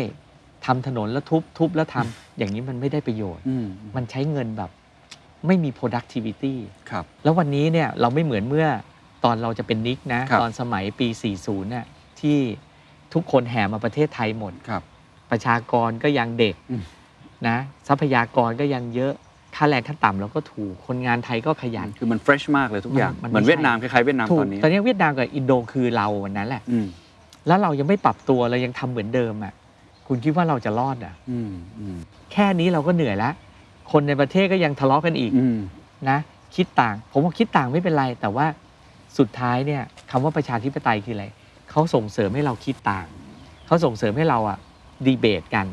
[0.67, 4.71] ทำถนนแล้วทุบทุบแล้วทำอย่างนี้มันไม่ได้ประโยชน์อืมมันใช้เงินแบบ
[5.47, 6.55] ไม่มี productivity
[6.91, 8.69] ครับแล้ววันนี้เนี่ยเราไม่เหมือนเมื่อ
[9.25, 11.09] ตอนเราจะเป็นนิกนะครับตอนสมัยปี
[11.41, 11.87] 40น่ะ
[12.21, 12.39] ที่
[13.15, 14.83] ทุกคนแห่มาประเทศไทยหมดครับ
[15.31, 16.83] ประชากรก็ยังเด็กอืม
[17.49, 17.57] นะ
[17.89, 19.13] ทรัพยากรก็ยังเยอะ
[19.57, 26.87] ค่าแรงขั้นต่ำเราก็ถูกคนงานไทยก็ขยัน คือมัน fresh มากเลยทุกอย่างมันเหมือนไม่ใช่เวียดนามคล้ายๆเวียดนามถูตกอนนี้ตอนนี้เวียดนามกับอินโดคือเราวันนั้นแหละอืม
[27.47, 29.53] แล้วเรายังไม่ปรับตัวเรายังทำเหมือนเดิมอะ
[30.09, 31.97] คุณคิดว่าเราจะรอดอะอืมอืม
[32.33, 33.35] แค่นี้เราก็เหนื่อยแล้ว
[33.93, 35.59] คนในประเทศก็ยังทะเลาะกันอีกอืม
[36.09, 36.19] นะ
[36.57, 38.47] คิดต่าง ผมว่าคิดต่างไม่เป็นไร แต่ว่า
[39.19, 41.27] สุดท้ายเนี่ยคำว่าประชาธิปไตยคืออะไร
[41.71, 43.07] เขาส่งเสริมให้เราคิดต่าง
[43.67, 44.59] เขาส่งเสริมให้เราอะ
[45.07, 45.67] ดีเบตกัน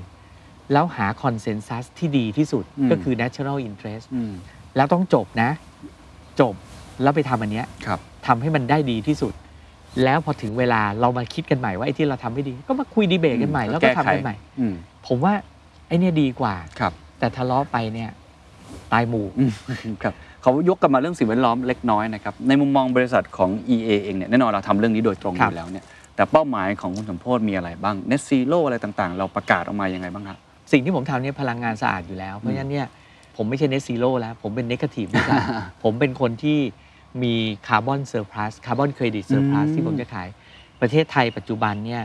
[0.71, 4.33] แล้วหาคอนเซนแซสที่ดีที่สุดอืมก็คือ national interest อืม
[4.75, 5.49] แล้วต้องจบนะ
[6.39, 6.53] จบ
[7.01, 9.33] แล้วไปทำอันเนี้ยครับทำให้มันได้ดีที่สุด
[10.03, 14.73] แล้วพอถึงเวลาเรามาคิดกันใหม่ว่าไอ้ที่เราทำไม่ดี ก็มาคุยดีเบตกันใหม่อืมแล้วก็แก้ทำไขกันใหม่อืม
[15.07, 15.33] ผมว่า
[15.87, 18.09] ไอ้เนี่ยดีกว่าครับ แต่ทะเลาะไปเนี่ย
[18.93, 19.51] ตายหมู่อืม
[20.03, 30.37] ครับเขายกกันมาเรื่องสิ่งแวดล้อมเล็กน้อยนะครับในมุมมองบริษัทของ EA เองเนี่ยแน่นอนเราทำเรื่องนี้โดยตรงอครับยู่แล้วเนี่ยแต่เป้าหมายของคุณสมโพศมีอะไรบ้าง Net Zero อะไรต่างๆ เราประกาศออกมายังไงบ้างครับ
[30.71, 32.87] สิ่งที่ผมทำเนี่ยพลังงานสะอาดอยู่แล้ว เพราะฉะนั้นเนี่ย
[33.35, 36.59] ผมไม่ใช่เน z ซีโร่แล้ว ผมเป็นเนกาทีฟด้วยซ้ำผมเป็นคนที่
[37.23, 37.33] มี
[37.67, 40.27] carbon surplus carbon credit surplus อืมที่ผมจะขาย
[40.81, 42.03] ประเทศไทยปัจจุบันเนี่ย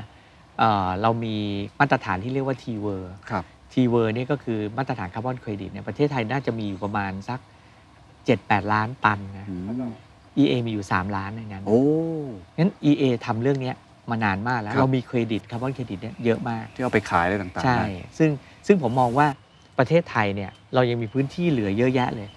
[0.58, 1.36] เอ่อเรามี
[1.80, 3.44] มาตรฐานที่เรียกว่า T-VER ครับ
[3.76, 7.40] T-VER เนี่ยก็คือมาตรฐาน carbon credit เนี่ยประเทศไทยน่าจะมีอยู่ประมาณสัก
[8.06, 9.46] 7-8 ล้านตันนะ
[10.38, 11.82] EA มีอยู่ 3 ล้านในนั้นโอ้
[12.58, 13.76] งั้น EA ทำเรื่องเนี้ย
[14.10, 17.86] มานานมากแล้วครับเรามี credit carbon credit เนี่ยเยอะมาก ที่เอาไปขายอะไรต่างๆ ใช่ได้
[18.18, 18.30] ซึ่ง
[18.66, 19.26] ซึ่งผมมองว่า
[19.78, 22.28] ประเทศไทยเนี่ยเรายังมีพื้นที่เหลือเยอะแยะเลย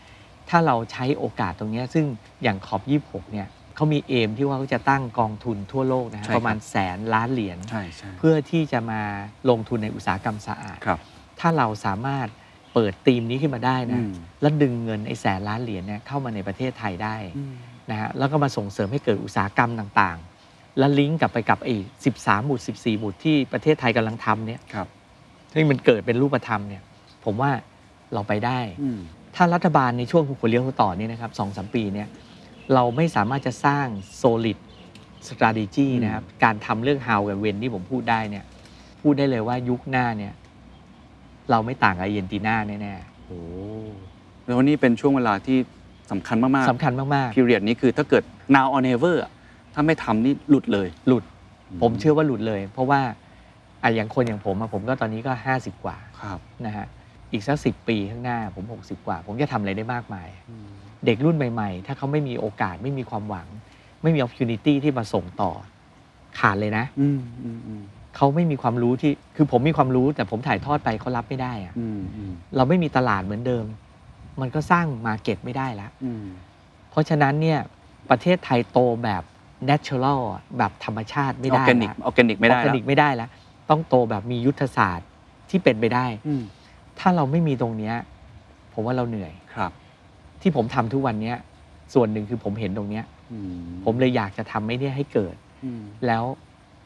[0.49, 2.05] ถ้าเราใช้โอกาสตรงเนี้ยซึ่ง
[2.43, 9.01] อย่างขอบ26เนี่ยเขามีเอมที่ว่าเขาจะตั้งกองทุนทั่วโลกนะฮะใช่ครับประมาณแสนล้านเหรียญใช่ใช่เพื่อที่จะมา
[9.49, 10.99] ลงทุนในอุตสาหกรรมสะอาดครับ
[11.39, 12.27] ถ้าเราสามารถ
[12.73, 17.15] เปิดธีมนี้ขึ้นมาได้นะอืมแล้วดึงเงินไอ้แสนล้านเหรียญเนี่ยเข้ามาในประเทศไทยได้
[17.91, 21.75] นะฮะแล้วก็มาส่งเสริมให้เกิดอุตสาหกรรมต่างๆ แล้วลิงก์กลับไปกับไอ้
[22.11, 24.87] 13 หมุด 14 หมุดที่ประเทศไทยกำลังทำเนี่ยครับ
[25.51, 26.83] ที่มันเกิดเป็นรูปธรรมเนี่ย
[27.25, 27.51] ผมว่า
[28.13, 28.99] เราไปได้อืม
[29.35, 32.07] ถ้ารัฐบาลในช่วงหัวเลี้ยวหัวต่อเนี่ยนะครับสองสามปีเนี่ย
[32.73, 33.87] เราไม่สามารถจะสร้าง
[34.21, 34.57] solid
[35.29, 38.45] strategy อืมนะครับการทำเรื่อง how กับ when ที่ผมพูดได้เนี่ย
[39.01, 40.33] พูดได้เลยว่ายุคหน้าเนี่ย
[41.51, 42.93] เราไม่ต่างกับอาร์เจนตินาแน่
[43.25, 43.39] โอ้
[44.45, 45.57] แล้วนี่เป็นช่วงเวลาที่
[46.11, 48.23] สำคัญมากๆสำคัญมากๆ period นี้คือถ้าเกิด
[48.55, 49.31] now or never อะ
[49.73, 51.23] ถ้าไม่ทำนี่หลุดเลยๆหลุด
[51.81, 53.01] ผมเชื่อว่าหลุดเลย เพราะว่า
[53.83, 56.87] อะอย่างคนอย่างผมอะผมก็ตอนนี้ก็ 50 กว่าครับ นะฮะ
[57.31, 60.27] อีกสักสิปีข้างหน้าผม 60 กว่า ผมจะทำอะไรได้มากมาย
[61.05, 63.47] เด็กรุ่นใหม่ ๆ ถ้าเขาไม่มีโอกาสไม่มีความหวัง
[64.01, 65.51] ไม่มี opportunity ที่มาส่งต่อ
[66.39, 67.83] ขาดเลยนะ อืมอืมอืม
[68.21, 73.65] เขาไม่มีความรู้ที่คือผมมีความรู้แต่ผมถ่ายทอดไปเขารับไม่ได้อะอืมอืมเราไม่มีตลาดเหมือนเดิม
[74.41, 76.25] มันก็สร้างมาเก็ตไม่ได้แล้วอืม
[76.89, 77.59] เพราะฉะนั้นเนี่ย
[78.09, 79.23] ประเทศไทยโตแบบ
[79.69, 83.29] natural อะแบบธรรมชาติไม่ได้ organic organic ไม่ได้แล้ว
[83.69, 85.07] ต้องโตแบบมียุทธศาสตร์
[85.49, 86.43] ที่เป็นไปได้อืม
[86.99, 87.95] ถ้าเราไม่มีตรงเนี้ย
[88.73, 89.71] ผมว่าเราเหนื่อยครับ
[90.41, 91.37] ที่ผมทำทุกวันเนี้ย
[91.93, 93.39] ส่วนหนึ่งคือผมเห็นตรงเนี้ยอืม
[93.85, 96.23] ผมเลยอยากจะทำไม่ได้ให้เกิดอืมแล้ว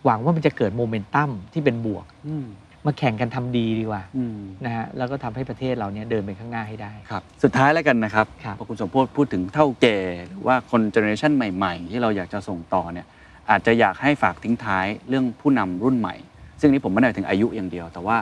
[0.06, 2.48] หวังว่ามันจะเกิดโมเมนตัมที่เป็นบวกอืม
[2.86, 13.08] มาแข่งกันทำดีดีกว่าอืมนะฮะแล้วก็ทำให้ประเทศเราเนี่ยเดินไปข้างหน้าให้ได้ครับสุดท้ายแล้วกันนะครับครับพอคุณสมโภชน์พูดถึงเถ้าแก่หรือว่าคน generation ใหม่ ๆ ที่เราอยากจะส่งต่อเนี่ย
[13.50, 16.16] อาจจะอยากให้ฝากทิ้งท้ายเรื่องผู้นำรุ่นใหม่
[16.60, 18.18] ซึ่งนี้ผมไม่ได้หมายถึงอายุอย่างเดียว แต่ว่า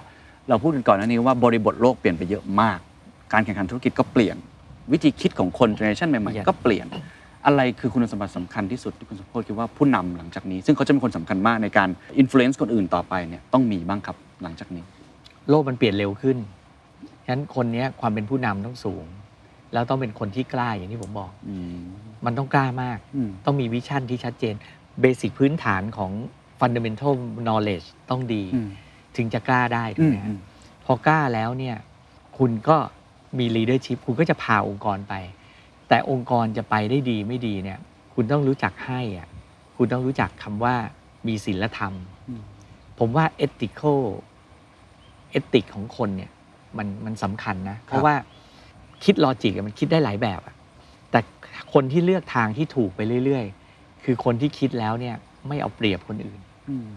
[0.49, 2.79] เราพูดกันก่อนหน้านี้ว่าบริบทโลกเปลี่ยนไปเยอะมาก
[3.33, 4.37] การแข่งขันธุรกิจก็เปลี่ยน
[4.91, 6.87] วิธีคิดของคน generation ใหม่เปลี่ยนๆก็เปลี่ยน
[7.45, 14.83] อะไรคือคุณสมบัติสำคัญที่สุดที่คุณสมโภชน์คิดว่าผู้นำหลังจากนี้ ซึ่งเขาจะเป็นคนสำคัญมากในการอิม l u เ n นซ์คนอื่นต่อไปเนี่ยต้องมีบ้างครับหลังจากนี้
[15.49, 16.37] โลกมันเปลี่ยนเร็วขึ้น
[17.25, 19.05] ฉะนั้นคนเนี้ยความเป็นผู้นำต้องสูง
[19.73, 21.79] แล้วต้องเป็นคนที่กล้าอย่างที่ผมบอก อืม
[22.25, 24.55] มันต้องกล้ามาก อืมต้องมีวิชั่นที่ชัดเจน
[25.01, 26.11] เบสิกพื้นฐานของ
[26.59, 27.13] fundamental
[27.45, 28.69] knowledge ต้องดี อืม
[29.17, 30.37] ถึงจะกล้าได้ถูกไหมอืฮะม
[30.85, 31.75] พอกล้าแล้วเนี่ย
[32.37, 32.77] คุณก็
[33.39, 35.13] มี leadership คุณก็จะพาองค์กรไป
[35.93, 37.79] แต่องค์กรจะไปได้ดีไม่ดีเนี่ย
[38.13, 39.27] คุณต้องรู้จักให้อะ
[39.77, 40.75] คุณต้องรู้จักคำว่า
[41.27, 41.93] มีศีลธรรม
[42.29, 42.43] อืม
[42.99, 43.99] ผมว่า ethical
[45.31, 46.31] เอติกของคนเนี่ย
[46.77, 48.13] มันมันสำคัญนะ เพราะว่า
[49.03, 50.55] คิดลอจิกมันคิดได้หลายแบบอะ
[51.11, 51.19] แต่
[51.73, 55.15] คนที่เลือกทางที่ถูกไปเรื่อย ๆ คือคนที่คิดแล้วเนี่ย
[55.47, 56.87] ไม่เอาเปรียบคนอื่นอืม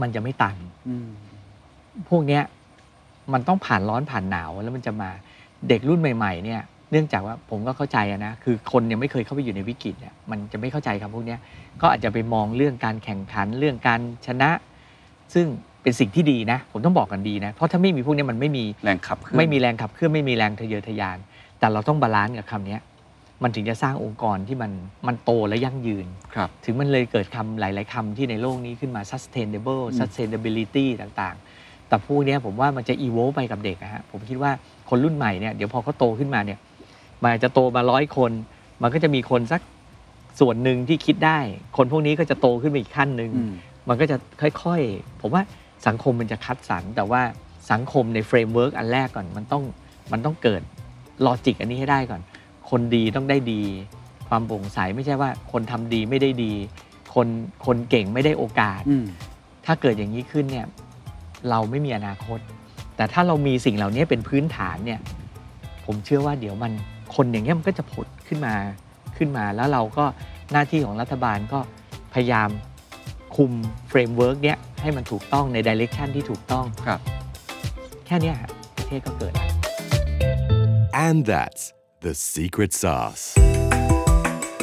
[0.00, 0.56] มันจะไม่ตัน
[0.88, 1.08] อืม
[2.08, 2.42] พวกเนี้ย
[3.32, 5.10] มันต้องผ่านร้อนผ่านหนาวแล้วมันจะมา
[5.68, 11.40] เด็กรุ่นใหม่ ๆ เนี่ย เนื่องจากว่าผมก็เข้าใจอะนะคือคนยังไม่เคยเข้าไปอยู่ในวิกฤตเนี่ยมันจะไม่เข้าใจคำพวกเนี้ย
[11.80, 14.50] ก็อาจจะไปมองเรื่องการแข่งขันเรื่องการชนะ
[15.34, 15.46] ซึ่ง
[15.82, 21.18] เป็นสิ่งที่ดีนะ ผมต้องบอกกันดีนะ เพราะถ้าไม่มีพวกเนี้ยมันไม่มีแรงขับเคลื่อนไม่มีแรงขับเคลื่อนไม่มีแรงทะเยอทะยาน
[21.58, 22.80] แต่เราต้อง balance กับคำเนี้ย
[23.42, 24.72] มันถึงจะสร้างองค์กรที่มัน
[25.06, 34.50] มันโตและยั่งยืนครับถึงมันเลยเกิดคำหลาย ๆคำที่ในโลกนี้ขึ้นมา sustainable อืม sustainability ต่างๆ แต่พวกเนี้ยผมว่ามันจะ evolve ไปกับเด็กนะฮะ ผมคิดว่า
[34.88, 36.58] คนรุ่นใหม่เนี่ยเดี๋ยวพอเขาโตขึ้นมาเนี่ย
[37.22, 38.32] มันอาจจะโตมาร้อยคน
[38.82, 39.60] มันก็จะมีคนสัก
[40.40, 41.38] ส่วนหนึ่งที่คิดได้
[41.76, 43.52] คนพวกนี้ก็จะโตขึ้นไปอีกขั้นหนึ่งอืม
[43.88, 44.16] มันก็จะ
[44.62, 45.42] ค่อยๆ ผมว่า
[45.86, 47.22] สังคมมันจะคัดสรรแต่ว่า
[47.70, 49.62] สังคมใน framework อันแรกก่อนมันต้อง
[50.12, 50.62] มันต้องเกิด
[51.26, 52.20] logic อันนี้ให้ได้ก่อน
[52.70, 53.62] คนดีต้องได้ดี
[54.28, 56.52] ความโปร่งใสไม่ใช่ว่าคนทำดีไม่ได้ดี
[57.14, 57.28] คน
[57.66, 59.06] คนเก่งไม่ได้โอกาสอืม
[59.66, 60.66] ถ้าเกิดอย่างนี้ขึ้นเนี่ย
[61.50, 62.38] เราไม่มีอนาคต
[62.96, 65.00] แต่ถ้าเรามีสิ่งเหล่านี้เป็นพื้นฐานเนี่ย
[65.86, 66.72] ผมเชื่อว่าเดี๋ยวมัน
[67.14, 68.54] คนอย่างเงี้ยมันก็จะผุดขึ้นมา
[69.16, 70.04] ขึ้นมา แล้วเราก็
[70.52, 71.58] หน้าที่ของรัฐบาลก็
[72.14, 72.48] พยายาม
[73.36, 73.52] คุม
[73.88, 77.00] framework เนี้ยให้มันถูกต้องใน direction ที่ถูกต้องครับ
[78.06, 79.48] แค่เนี้ยฮะประเทศก็เกิดแล้ว
[81.06, 81.62] And that's
[82.06, 83.24] the secret sauce.